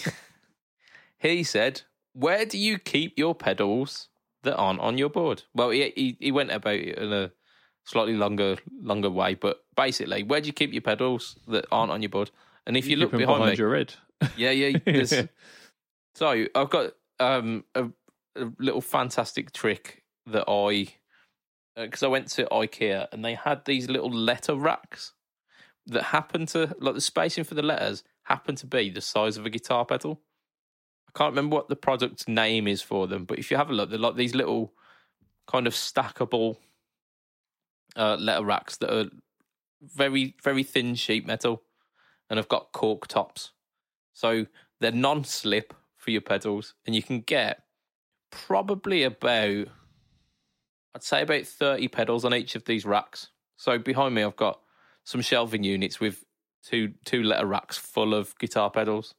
[1.17, 1.81] he said,
[2.13, 4.09] "Where do you keep your pedals
[4.43, 7.31] that aren't on your board?" Well, he he, he went about it in a
[7.85, 12.01] slightly longer longer way, but basically, where do you keep your pedals that aren't on
[12.01, 12.31] your board?
[12.65, 13.93] And if you, look keep 'em behind, behind me, your head.
[14.37, 15.23] yeah, yeah.
[16.15, 17.85] so I've got um, a,
[18.37, 20.87] a little fantastic trick that I
[21.75, 25.13] because I went to IKEA and they had these little letter racks
[25.87, 29.45] that happened to like the spacing for the letters happened to be the size of
[29.45, 30.21] a guitar pedal.
[31.14, 33.74] I can't remember what the product name is for them, but if you have a
[33.74, 34.74] look, they're like these little
[35.47, 36.57] kind of stackable
[37.95, 39.09] uh, letter racks that are
[39.82, 41.61] very very thin sheet metal
[42.30, 43.51] and have got cork tops.
[44.14, 44.47] So
[44.80, 47.64] they're non-slip for your pedals, and you can get
[48.32, 49.68] probably about
[50.95, 53.30] I'd say about thirty pedals on each of these racks.
[53.57, 54.59] So behind me, I've got
[55.03, 56.24] some shelving units with
[56.64, 59.14] two two letter racks full of guitar pedals.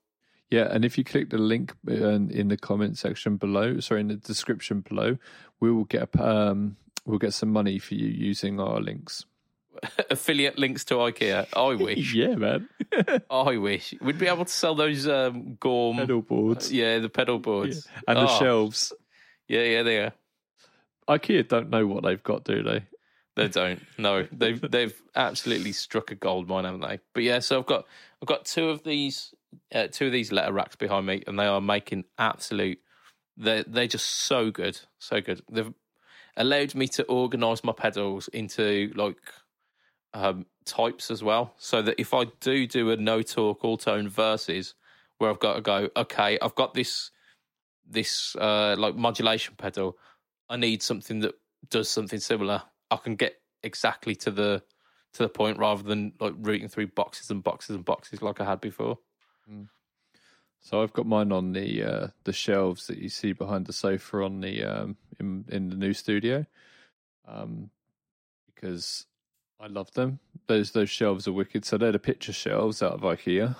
[0.54, 4.08] Yeah, and if you click the link in, in the comment section below, sorry, in
[4.08, 5.18] the description below,
[5.58, 9.24] we will get um, we'll get some money for you using our links.
[10.10, 11.46] Affiliate links to IKEA.
[11.56, 12.14] I wish.
[12.14, 12.68] yeah, man.
[13.30, 15.96] I wish we'd be able to sell those um, Gorm.
[15.96, 18.92] Pedal boards Yeah, the pedal boards and the Oh, shelves.
[19.48, 20.12] Yeah, yeah, they are.
[21.08, 22.84] IKEA don't know what they've got, do they?
[23.36, 23.82] They don't.
[23.98, 27.00] No, they've they've absolutely struck a gold mine, haven't they?
[27.12, 27.86] But yeah, so I've got
[28.22, 29.34] I've got two of these
[29.74, 32.78] uh, two of these letter racks behind me, and they are making absolute.
[33.36, 35.42] They they're just so good, so good.
[35.50, 35.72] They've
[36.36, 39.18] allowed me to organise my pedals into like
[40.12, 44.08] um, types as well, so that if I do do a no talk all tone
[44.08, 44.74] verses,
[45.18, 47.10] where I've got to go, okay, I've got this
[47.88, 49.98] this uh, like modulation pedal.
[50.48, 51.34] I need something that
[51.70, 52.62] does something similar.
[52.90, 54.62] I can get exactly to the
[55.14, 58.44] to the point rather than like rooting through boxes and boxes and boxes like I
[58.44, 58.98] had before.
[60.64, 64.22] So I've got mine on the uh, the shelves that you see behind the sofa
[64.22, 66.46] on the um, in in the new studio,
[67.28, 67.68] um,
[68.46, 69.04] because
[69.60, 70.20] I love them.
[70.46, 71.66] Those those shelves are wicked.
[71.66, 73.54] So they're the picture shelves out of IKEA.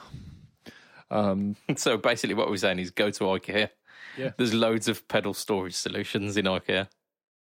[1.10, 3.68] Um, so basically, what we're saying is go to IKEA.
[4.16, 4.30] Yeah.
[4.38, 6.88] there's loads of pedal storage solutions in IKEA.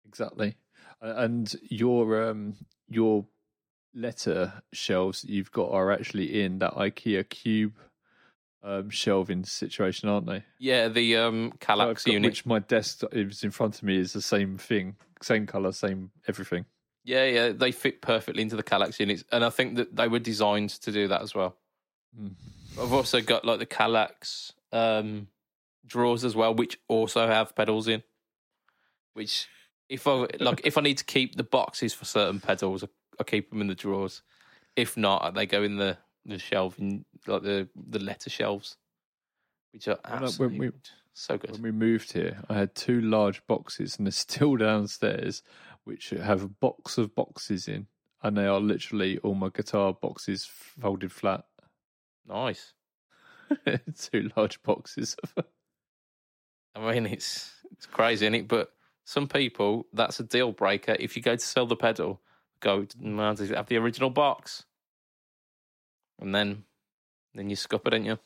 [0.07, 0.55] exactly,
[1.01, 2.55] and your um
[2.87, 3.25] your
[3.93, 7.73] letter shelves that you've got are actually in that IKEA cube
[8.63, 10.43] um, shelving situation, aren't they?
[10.59, 12.29] Yeah, the um Kallax got- unit.
[12.31, 16.11] which my desk is in front of me is the same thing, same color, same
[16.27, 16.65] everything.
[17.03, 20.19] Yeah, yeah, they fit perfectly into the Kallax units, and I think that they were
[20.19, 21.55] designed to do that as well.
[22.19, 22.33] Mm.
[22.79, 25.27] I've also got like the Kallax um,
[25.85, 28.03] drawers as well, which also have pedals in.
[29.13, 29.47] Which,
[29.89, 32.87] if I like, if I need to keep the boxes for certain pedals, I,
[33.19, 34.21] I keep them in the drawers.
[34.75, 38.77] If not, they go in the the shelving, like the the letter shelves,
[39.73, 40.71] which are When when absolutely we-
[41.13, 41.51] so good.
[41.51, 45.43] When we moved here, I had two large boxes, and they're still downstairs,
[45.83, 47.87] which have a box of boxes in,
[48.23, 51.45] and they are literally all my guitar boxes folded flat.
[52.27, 52.73] Nice.
[53.97, 55.15] two large boxes.
[56.75, 58.47] I mean, it's it's crazy, is it?
[58.47, 58.71] But
[59.03, 60.95] some people, that's a deal breaker.
[60.99, 62.21] If you go to sell the pedal,
[62.61, 64.63] go, "Man, does have the original box?
[66.21, 66.63] And then,
[67.33, 68.19] then you scupper, don't you?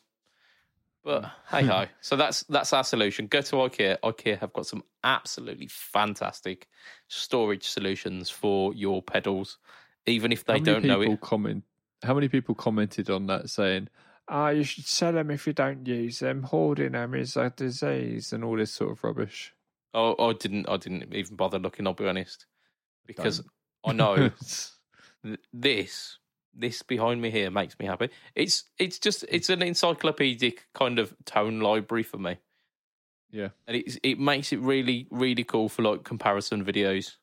[1.06, 1.86] But hey ho.
[2.02, 3.28] So that's that's our solution.
[3.28, 4.00] Go to IKEA.
[4.00, 6.68] IKEA have got some absolutely fantastic
[7.10, 9.60] storage solutions for your pedals,
[10.08, 11.22] even if they don't know people it.
[11.22, 11.64] comment?
[12.04, 13.90] How many people commented on that saying,
[14.28, 16.42] "Ah, you should sell them if you don't use them.
[16.42, 19.54] Hoarding them is a disease," and all this sort of rubbish.
[19.94, 20.68] Oh, I didn't.
[20.68, 21.86] I didn't even bother looking.
[21.86, 22.48] I'll be honest,
[23.06, 23.42] because
[23.86, 24.02] Don't.
[24.02, 24.16] I know
[25.24, 26.18] th- this
[26.56, 28.10] this behind me here makes me happy.
[28.34, 32.38] It's it's just it's an encyclopedic kind of tone library for me,
[33.30, 33.50] yeah.
[33.68, 37.18] and it it makes it really really cool for like comparison videos,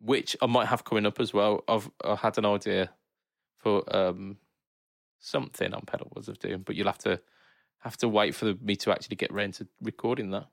[0.00, 1.62] which I might have coming up as well.
[1.68, 2.90] I've I had an idea
[3.58, 4.38] for um
[5.20, 7.20] something on pedal was of doing, but you'll have to
[7.80, 10.46] have to wait for me to actually get round to recording that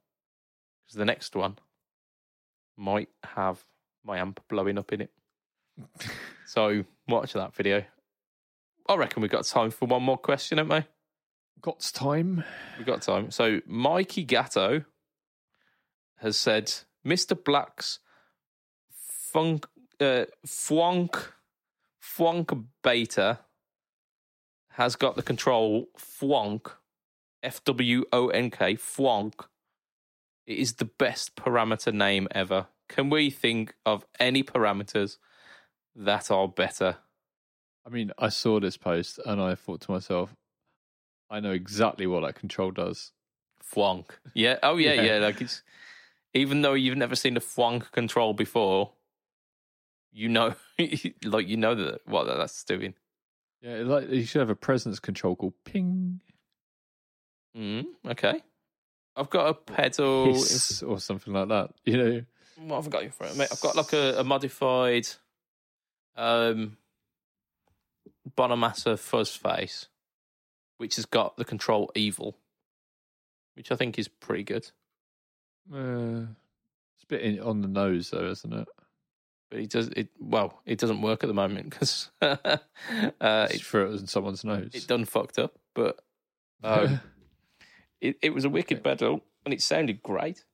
[0.85, 1.57] because the next one
[2.75, 3.63] might have
[4.03, 5.11] my amp blowing up in it.
[6.51, 7.83] So watch that video.
[8.87, 10.85] I reckon we've got time for one more question, haven't we?
[11.61, 12.43] Got time?
[12.77, 13.29] We've got time.
[13.29, 14.83] So Mikey Gatto
[16.17, 16.73] has said,
[17.05, 17.41] Mr.
[17.41, 17.99] Black's
[18.91, 19.67] funk,
[19.99, 21.31] uh, Fwonk,
[22.01, 23.39] Fwonk Beta
[24.71, 26.71] has got the control Fwonk,
[27.43, 29.45] F W O N K, Fwonk.
[30.47, 32.67] It is the best parameter name ever.
[32.89, 35.17] Can we think of any parameters
[35.95, 36.97] that are better?
[37.85, 40.35] I mean, I saw this post and I thought to myself,
[41.29, 43.11] I know exactly what that control does.
[43.63, 44.05] Fwonk.
[44.33, 44.57] Yeah.
[44.63, 45.17] Oh yeah, Yeah.
[45.17, 45.25] yeah.
[45.25, 45.63] Like it's
[46.33, 48.91] even though you've never seen a Fwonk control before,
[50.11, 50.55] you know,
[51.23, 52.93] like you know that what that's doing.
[53.61, 56.19] Yeah, like you should have a presence control called ping
[57.55, 58.41] Mm, okay.
[59.15, 60.25] I've got a pedal.
[60.25, 61.71] hiss or something like that.
[61.83, 62.21] You know,
[62.55, 63.49] What have I got you for it, mate?
[63.51, 65.07] I've got like a, a modified
[66.15, 66.77] um
[68.37, 69.87] Bonamassa fuzz face,
[70.77, 72.37] which has got the control evil,
[73.55, 74.69] which I think is pretty good.
[75.73, 76.25] uh,
[76.95, 78.67] it's a bit in, on the nose though, isn't it?
[79.49, 80.61] But it does it well.
[80.65, 82.37] It doesn't work at the moment because uh,
[83.21, 84.71] It's it throw it in someone's nose.
[84.73, 85.53] it done fucked up.
[85.75, 85.99] But
[86.63, 87.01] um,
[88.01, 90.45] it it was a wicked pedal and it sounded great.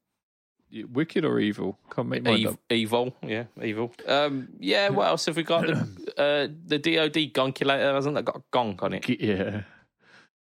[0.72, 1.80] Wicked or evil?
[1.90, 3.94] Can't make Ev- evil, yeah, evil.
[4.06, 4.90] Um, yeah.
[4.90, 5.66] What else have we got?
[5.66, 5.74] The
[6.18, 9.08] uh, the DoD gonkulator hasn't that got a gonk on it?
[9.08, 9.62] Yeah,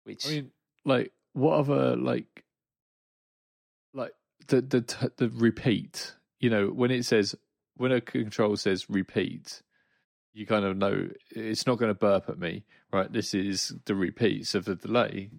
[0.06, 0.52] Which I mean,
[0.86, 2.44] like what other like,
[3.94, 4.14] like
[4.48, 6.16] the the the repeat.
[6.40, 7.36] You know, when it says
[7.76, 9.62] when a control says repeat,
[10.34, 13.12] you kind of know it's not going to burp at me, right?
[13.12, 15.30] This is the repeats of the delay.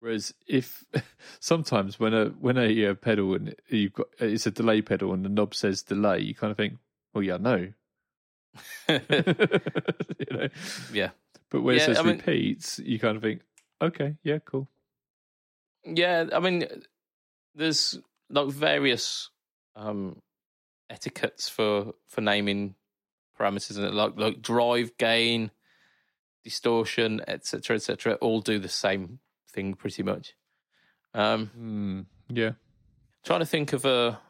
[0.00, 0.84] Whereas if
[1.40, 5.24] sometimes when a when a uh, pedal and you've got it's a delay pedal and
[5.24, 6.78] the knob says delay, you kind of think,
[7.14, 7.56] well, yeah, no,
[8.88, 10.48] you know.
[10.92, 11.10] yeah,
[11.50, 13.42] But when Yeah, it says I mean- repeats, you kind of think,
[13.80, 14.68] okay, yeah, cool.
[15.84, 16.26] yeah.
[16.32, 16.66] I mean,
[17.54, 17.98] there's
[18.28, 19.30] like various
[19.76, 20.20] um,
[20.88, 22.74] etiquettes for for naming
[23.38, 25.50] parameters, and like like drive gain,
[26.44, 28.14] distortion, etc., etc.
[28.14, 29.18] all do the same
[29.50, 30.34] thing pretty much.
[31.14, 32.52] Um, Mm, yeah.
[33.24, 34.20] trying to think of a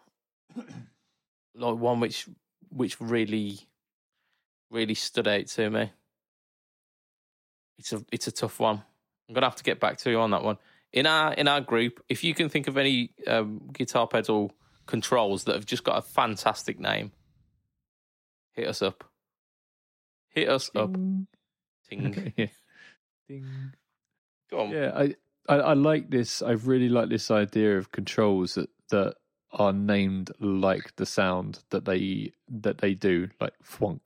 [1.54, 2.28] like one which
[2.70, 3.58] which really
[4.70, 5.92] really stood out to me.
[7.78, 8.82] It's a it's a tough one.
[9.28, 10.58] I'm gonna have to get back to you on that one.
[10.92, 14.52] In our in our group, if you can think of any um, guitar pedal
[14.86, 17.12] controls that have just got a fantastic name,
[18.52, 19.04] hit us up.
[20.30, 20.92] Hit us up.
[20.92, 21.26] Ding.
[21.88, 22.32] Ting.
[22.36, 22.46] yeah.
[23.28, 23.72] Ding.
[24.50, 24.70] Go on.
[24.70, 25.14] Yeah, I,
[25.48, 26.42] I I like this.
[26.42, 29.14] I really like this idea of controls that that
[29.52, 34.00] are named like the sound that they that they do, like thwonk.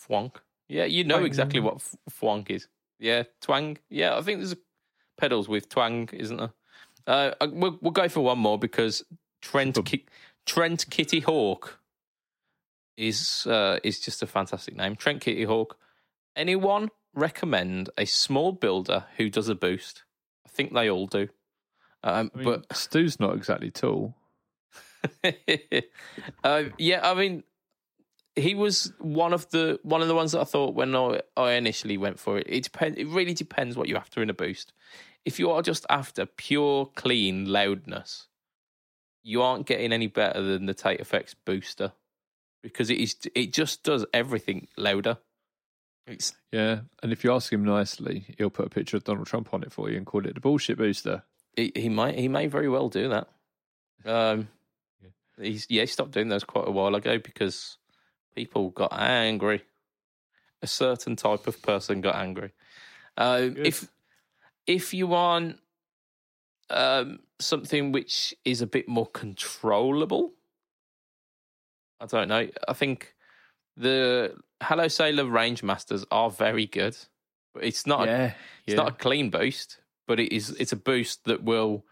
[0.00, 0.36] Fwonk.
[0.68, 1.26] Yeah, you know Twang.
[1.26, 2.68] exactly what f- fwonk is.
[2.98, 3.78] Yeah, twang.
[3.88, 4.56] Yeah, I think there's
[5.18, 6.52] pedals with twang, isn't there?
[7.06, 9.02] Uh, we'll, we'll go for one more because
[9.40, 10.04] Trent Ki-
[10.46, 11.80] Trent Kitty Hawk
[12.96, 14.96] is uh, is just a fantastic name.
[14.96, 15.76] Trent Kitty Hawk.
[16.36, 20.04] Anyone recommend a small builder who does a boost?
[20.46, 21.28] I think they all do.
[22.02, 24.14] Um, I mean, but Stu's not exactly tall.
[26.44, 27.42] uh, yeah, I mean,
[28.36, 31.52] he was one of the one of the ones that I thought when I, I
[31.52, 32.46] initially went for it.
[32.48, 32.98] It depends.
[32.98, 34.72] It really depends what you're after in a boost.
[35.24, 38.28] If you are just after pure, clean loudness,
[39.22, 41.92] you aren't getting any better than the Tate Effects booster
[42.62, 43.16] because it is.
[43.34, 45.18] It just does everything louder.
[46.52, 49.62] Yeah, and if you ask him nicely, he'll put a picture of Donald Trump on
[49.62, 51.22] it for you and call it the bullshit booster.
[51.56, 53.28] he, he might he may very well do that.
[54.04, 54.48] Um,
[55.38, 57.78] he's yeah, he stopped doing those quite a while ago because
[58.34, 59.62] people got angry.
[60.62, 62.52] A certain type of person got angry.
[63.50, 63.66] Good.
[63.66, 63.88] if
[64.66, 65.58] if you want
[66.70, 70.32] um, something which is a bit more controllable,
[72.00, 72.48] I don't know.
[72.66, 73.14] I think
[73.78, 76.96] the Hello Sailor Range Masters are very good,
[77.54, 78.32] but it's not a yeah,
[78.66, 80.50] it's not a clean boost, but it is.
[80.50, 81.84] It's a boost that will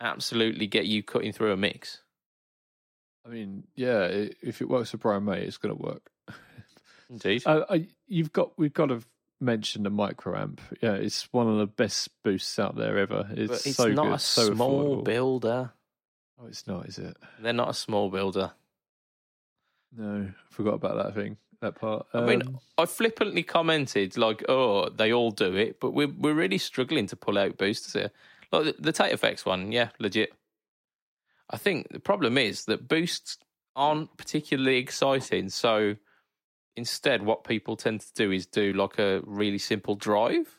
[0.00, 2.00] absolutely get you cutting through a mix.
[3.26, 4.04] I mean, yeah,
[4.42, 6.10] if it works for Brian May, it's going to work.
[7.10, 7.42] Indeed.
[7.46, 9.02] Uh, I, you've got we've got to
[9.40, 10.60] mention the micro amp.
[10.80, 13.28] Yeah, it's one of the best boosts out there ever.
[13.32, 15.04] It's, but it's so not good, a so small affordable.
[15.04, 15.72] builder.
[16.40, 17.16] Oh, it's not, is it?
[17.40, 18.52] They're not a small builder.
[19.96, 21.36] No, I forgot about that thing.
[21.60, 22.06] That part.
[22.12, 26.34] I mean, Um, I flippantly commented like, "Oh, they all do it," but we're we're
[26.34, 28.10] really struggling to pull out boosters here.
[28.52, 30.34] Like the, the Tate Effects one, yeah, legit.
[31.50, 33.38] I think the problem is that boosts
[33.76, 35.48] aren't particularly exciting.
[35.48, 35.96] So
[36.76, 40.58] instead, what people tend to do is do like a really simple drive.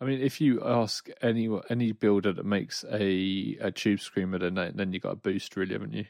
[0.00, 4.72] I mean, if you ask any any builder that makes a a tube screamer, then
[4.74, 6.06] then you got a boost, really, haven't you?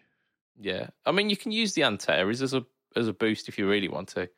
[0.60, 3.68] Yeah, I mean, you can use the Antares as a as a boost if you
[3.68, 4.28] really want to.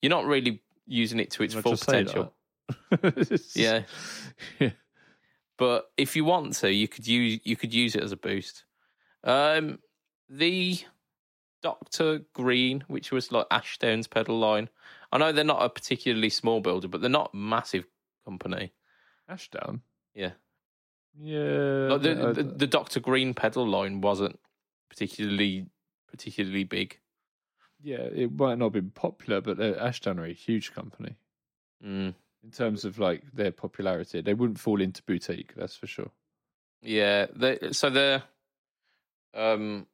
[0.00, 2.32] You're not really using it to its full potential.
[3.54, 3.82] Yeah,
[4.58, 4.70] yeah.
[5.58, 8.64] but if you want to, you could use you could use it as a boost.
[9.24, 9.78] Um,
[10.28, 10.78] the
[11.62, 14.68] Doctor Green, which was like Ashdown's pedal line.
[15.12, 17.86] I know they're not a particularly small builder, but they're not a massive
[18.24, 18.72] company.
[19.28, 19.80] Ashdown.
[20.14, 20.32] Yeah,
[21.18, 21.88] Yeah.
[21.90, 24.38] like the, the the Doctor Green pedal line wasn't
[24.88, 25.66] particularly
[26.10, 26.98] particularly big.
[27.82, 31.16] yeah, it might not have been popular, but uh, Ashdown are a huge company
[31.84, 32.14] Mm.
[32.42, 34.20] in terms of like their popularity.
[34.22, 36.10] They wouldn't fall into boutique, that's for sure.
[36.80, 38.22] Yeah, they so they're
[39.34, 39.86] um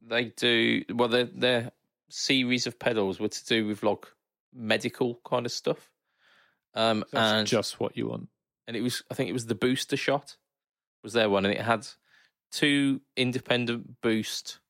[0.00, 1.70] they do well their their
[2.08, 4.06] series of pedals were to do with like
[4.52, 5.90] medical kind of stuff.
[6.74, 8.28] Um That's and just what you want.
[8.66, 10.36] and it was I think it was the booster shot
[11.02, 11.86] was their one and it had
[12.54, 14.60] two independent boost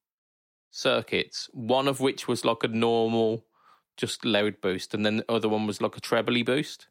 [0.70, 3.44] circuits, one of which was like a normal
[3.96, 6.88] just loud boost and then the other one was like a trebly boost.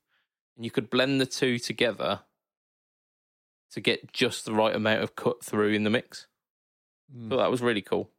[0.55, 2.21] And you could blend the two together
[3.71, 6.27] to get just the right amount of cut through in the mix.
[7.13, 7.29] Mm.
[7.29, 8.11] So that was really cool.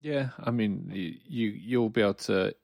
[0.00, 2.54] Yeah, I mean, you, you you'll be able to,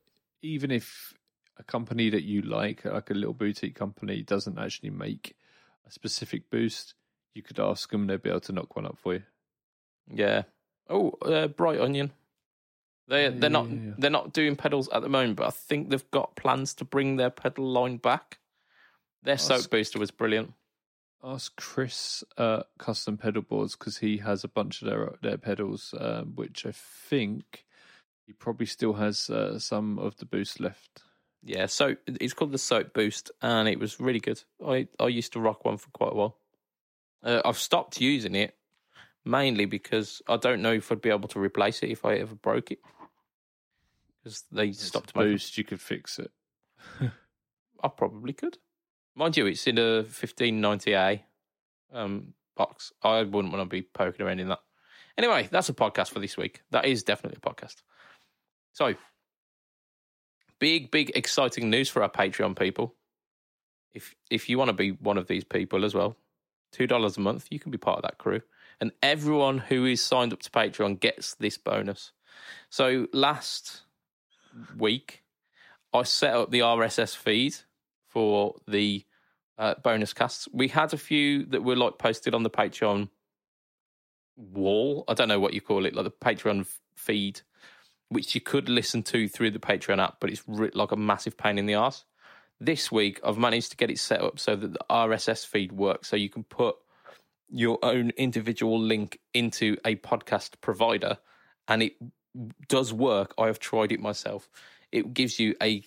[0.40, 1.12] even if
[1.58, 5.36] a company that you like, like a little boutique company, doesn't actually make
[5.86, 6.94] a specific boost,
[7.34, 9.22] you could ask them; they'd be able to knock one up for you.
[10.08, 10.42] Yeah.
[10.88, 12.12] Oh, uh, Bright Onion.
[13.08, 13.92] They they're not yeah, yeah.
[13.98, 17.16] they're not doing pedals at the moment, but I think they've got plans to bring
[17.16, 18.38] their pedal line back.
[19.22, 20.54] Their Ask- soap booster was brilliant.
[21.22, 25.94] Ask Chris uh, Custom Pedal Boards because he has a bunch of their their pedals,
[25.98, 27.64] um, which I think
[28.26, 31.02] he probably still has uh, some of the boost left.
[31.42, 34.42] Yeah, so it's called the Soap Boost, and it was really good.
[34.66, 36.36] I I used to rock one for quite a while.
[37.24, 38.54] Uh, I've stopped using it
[39.24, 42.34] mainly because I don't know if I'd be able to replace it if I ever
[42.34, 42.78] broke it.
[44.22, 45.58] Because they It's stopped making boost.
[45.58, 46.30] You could fix it.
[47.82, 48.58] I probably could.
[49.14, 51.20] Mind you, it's in a 1590A
[51.92, 52.92] um, box.
[53.02, 54.60] I wouldn't want to be poking around in that.
[55.16, 56.62] Anyway, that's a podcast for this week.
[56.70, 57.76] That is definitely a podcast.
[58.72, 58.94] So,
[60.58, 62.96] big, big, exciting news for our Patreon people.
[63.92, 66.16] If if you want to be one of these people as well,
[66.74, 68.40] two dollars a month, you can be part of that crew.
[68.80, 72.12] And everyone who is signed up to Patreon gets this bonus.
[72.68, 73.82] So last
[74.76, 75.22] week,
[75.92, 77.54] I set up the RSS feed
[78.08, 79.04] for the
[79.58, 80.48] uh, bonus casts.
[80.52, 83.08] We had a few that were like posted on the Patreon
[84.36, 85.04] wall.
[85.06, 86.66] I don't know what you call it, like the Patreon
[86.96, 87.40] feed,
[88.08, 91.58] which you could listen to through the Patreon app, but it's like a massive pain
[91.58, 92.04] in the ass.
[92.60, 96.08] This week, I've managed to get it set up so that the RSS feed works,
[96.08, 96.76] so you can put
[97.50, 101.18] your own individual link into a podcast provider,
[101.68, 101.94] and it
[102.68, 103.34] does work.
[103.38, 104.48] I have tried it myself.
[104.92, 105.82] It gives you a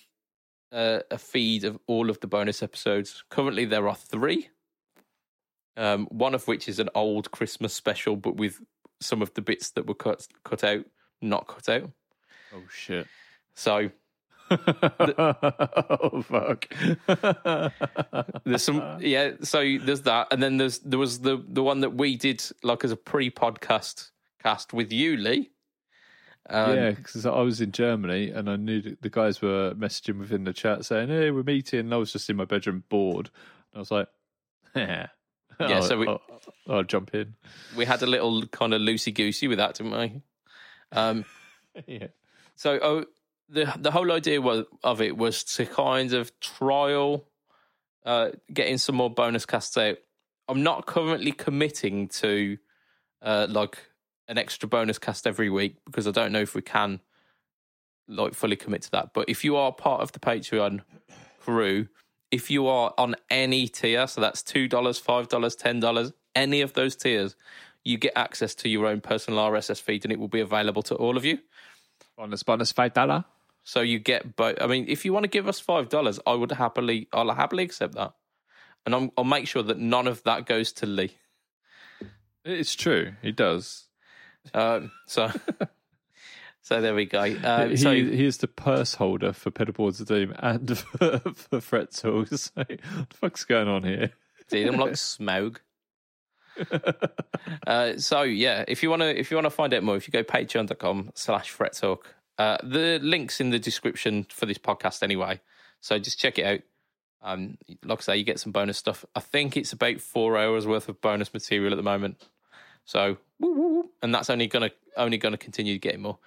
[0.71, 3.23] uh, a feed of all of the bonus episodes.
[3.29, 4.49] Currently, there are three.
[5.77, 8.59] Um, one of which is an old Christmas special, but with
[8.99, 10.85] some of the bits that were cut cut out,
[11.21, 11.91] not cut out.
[12.53, 13.07] Oh shit!
[13.55, 13.91] So
[15.17, 16.67] oh fuck!
[18.45, 19.31] there's some, yeah.
[19.41, 22.83] So there's that, and then there's there was the the one that we did like
[22.83, 25.51] as a pre-podcast cast with you, Lee.
[26.49, 30.45] Um, yeah, because I was in Germany and I knew the guys were messaging within
[30.45, 33.29] the chat saying, "Hey, we're meeting." And I was just in my bedroom bored.
[33.73, 34.07] And I was like,
[34.75, 35.07] "Yeah,
[35.59, 36.21] Yeah, so we- I'll,
[36.69, 37.35] I'll jump in."
[37.75, 40.21] we had a little kind of loosey goosey with that, didn't we?
[40.93, 41.25] Um,
[41.85, 42.07] yeah,
[42.55, 43.05] So, oh,
[43.49, 47.27] the the whole idea was, of it was to kind of trial
[48.05, 49.97] uh, getting some more bonus casts out.
[50.47, 52.57] I'm not currently committing to
[53.21, 53.77] uh, like
[54.27, 57.01] an extra bonus cast every week because I don't know if we can
[58.07, 59.13] like fully commit to that.
[59.13, 60.81] But if you are part of the Patreon
[61.39, 61.87] crew,
[62.31, 66.61] if you are on any tier, so that's two dollars, five dollars, ten dollars, any
[66.61, 67.35] of those tiers,
[67.83, 70.95] you get access to your own personal RSS feed, and it will be available to
[70.95, 71.39] all of you.
[72.17, 73.25] bonus, bonus, five dollar.
[73.67, 74.55] So you get both.
[74.61, 77.65] I mean, if you want to give us five dollars, I would happily, I'll happily
[77.65, 78.13] accept that,
[78.85, 81.17] and I'm, I'll make sure that none of that goes to Lee.
[82.45, 83.11] It's true.
[83.21, 83.89] He does.
[84.53, 85.33] Um, so,
[86.61, 87.23] so there we go.
[87.43, 91.59] Um, he, so he is the purse holder for Pedalboards of Doom and for, for
[91.59, 92.43] Fret Tools.
[92.43, 92.69] So, what
[93.09, 94.11] the fuck's going on here?
[94.47, 95.57] dude, I'm like Smaug.
[97.67, 100.07] Uh, so yeah, if you want to, if you want to find out more, if
[100.07, 105.03] you go patreon.com slash fret talk, uh, the links in the description for this podcast
[105.03, 105.39] anyway.
[105.79, 106.59] So just check it out.
[107.21, 109.03] Um, like I say, you get some bonus stuff.
[109.15, 112.21] I think it's about four hours worth of bonus material at the moment.
[112.85, 116.19] So woo, woo, woo, and that's only gonna only gonna continue getting more.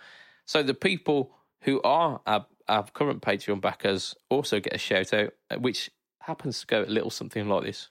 [0.45, 1.31] So the people
[1.63, 5.91] who are our, our current Patreon backers also get a shout out, which
[6.21, 7.89] happens to go a little something like this: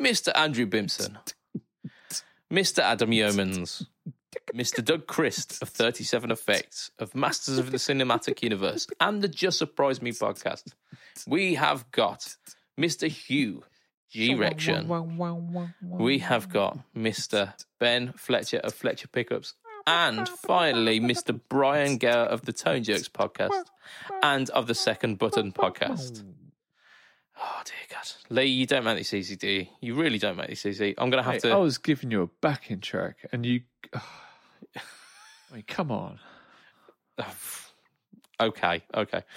[0.00, 0.30] Mr.
[0.36, 1.16] Andrew Bimson,
[2.52, 2.80] Mr.
[2.80, 3.86] Adam Yeomans,
[4.54, 4.84] Mr.
[4.84, 10.00] Doug Christ of 37 Effects, of Masters of the Cinematic Universe, and the Just Surprise
[10.00, 10.72] Me podcast.
[11.26, 12.36] We have got
[12.78, 13.08] Mr.
[13.08, 13.64] Hugh
[14.10, 14.34] G.
[14.34, 14.88] Rection.
[15.82, 17.54] We have got Mr.
[17.80, 19.54] Ben Fletcher of Fletcher Pickups.
[19.86, 21.38] And finally, Mr.
[21.48, 23.64] Brian Gower of the Tone Jerks podcast
[24.22, 26.24] and of the Second Button podcast.
[27.40, 28.10] Oh, dear God.
[28.30, 29.66] Lee, you don't make this easy, do you?
[29.80, 30.94] You really don't make this easy.
[30.98, 31.52] I'm going to have Hey, to.
[31.52, 33.62] I was giving you a backing track, and you.
[33.94, 36.18] I mean, come on.
[37.18, 37.34] Oh,
[38.40, 39.22] okay, okay.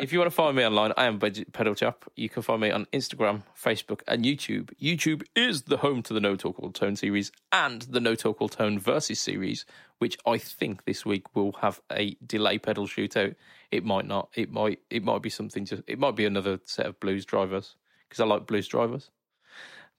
[0.00, 2.10] if you want to find me online, I am Pedal Chop.
[2.16, 4.70] You can find me on Instagram, Facebook, and YouTube.
[4.80, 8.40] YouTube is the home to the No Talk All Tone series and the No Talk
[8.40, 9.64] All Tone Versus series,
[9.98, 13.34] which I think this week will have a delay pedal shootout.
[13.70, 14.30] It might not.
[14.34, 14.80] It might.
[14.90, 15.64] It might be something.
[15.64, 15.82] Just.
[15.86, 17.76] It might be another set of blues drivers
[18.08, 19.10] because I like blues drivers.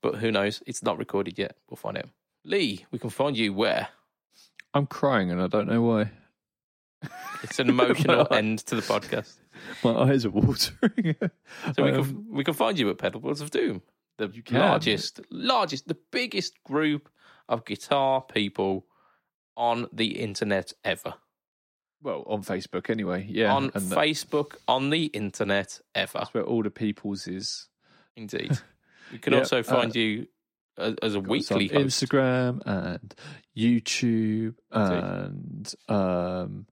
[0.02, 0.64] But who knows?
[0.66, 1.56] It's not recorded yet.
[1.70, 2.10] We'll find out.
[2.46, 3.90] Lee, we can find you where?
[4.74, 6.12] I'm crying, and I don't know why.
[7.44, 9.36] It's an emotional end to the podcast.
[9.84, 11.16] My eyes are watering.
[11.76, 13.82] So we Um, can we can find you at Pedalboards of Doom,
[14.18, 17.10] the largest, largest, the biggest group
[17.48, 18.86] of guitar people
[19.58, 21.16] on the internet ever.
[22.02, 23.26] well, on Facebook anyway.
[23.30, 26.20] Yeah, on and that- Facebook, on the internet ever.
[26.20, 27.68] that's where all the people's is.
[28.16, 28.58] Indeed.
[29.12, 30.28] You can Yeah, also find uh, you
[30.78, 32.04] as, a Got us on weekly host.
[32.04, 33.16] Instagram and
[33.58, 36.68] YouTube and um,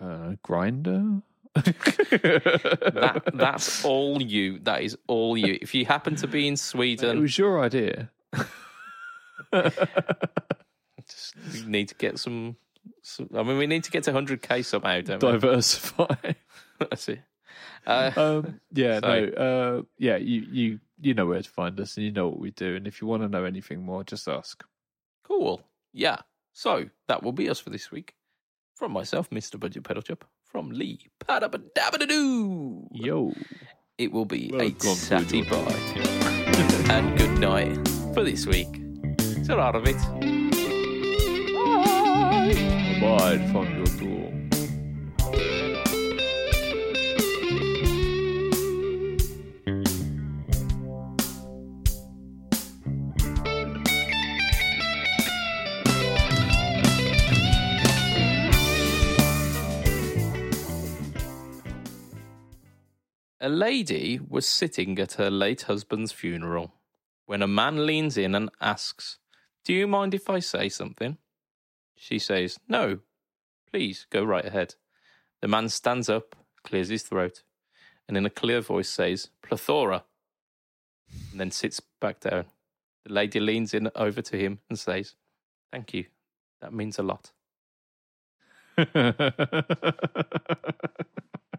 [0.00, 1.22] uh, Grindr.
[1.54, 4.58] That that's all you.
[4.60, 5.58] That is all you.
[5.60, 8.10] If you happen to be in Sweden, it was your idea.
[9.52, 12.56] just, we need to get some,
[13.02, 13.28] some.
[13.34, 15.32] I mean, we need to get to 100k somehow, don't we?
[15.32, 16.14] Diversify.
[16.78, 17.20] That's it.
[17.86, 22.04] Uh, um, yeah, no, uh, yeah, you, you, you know where to find us, and
[22.04, 22.76] you know what we do.
[22.76, 24.62] And if you want to know anything more, just ask.
[25.24, 25.62] Cool.
[25.92, 26.18] Yeah.
[26.52, 28.14] So that will be us for this week.
[28.80, 29.60] From myself, Mr.
[29.60, 30.24] Budget Pedal Chip.
[30.46, 32.86] From Lee, padabadabadoo.
[32.92, 33.30] Yo,
[33.98, 35.56] It will be Well a tatty bye.
[36.88, 37.76] and good night
[38.14, 38.80] for this week.
[39.44, 39.96] So out of it.
[43.02, 43.38] Bye.
[43.52, 43.86] from your
[63.50, 66.74] lady was sitting at her late husband's funeral
[67.26, 69.18] when a man leans in and asks,
[69.64, 71.18] Do you mind if I say something?
[71.96, 73.00] She says, No,
[73.70, 74.74] please go right ahead.
[75.40, 77.42] The man stands up, clears his throat,
[78.08, 80.04] and in a clear voice says, Plethora,
[81.30, 82.46] and then sits back down.
[83.04, 85.14] The lady leans in over to him and says,
[85.72, 86.06] Thank you.
[86.60, 87.32] That means a lot.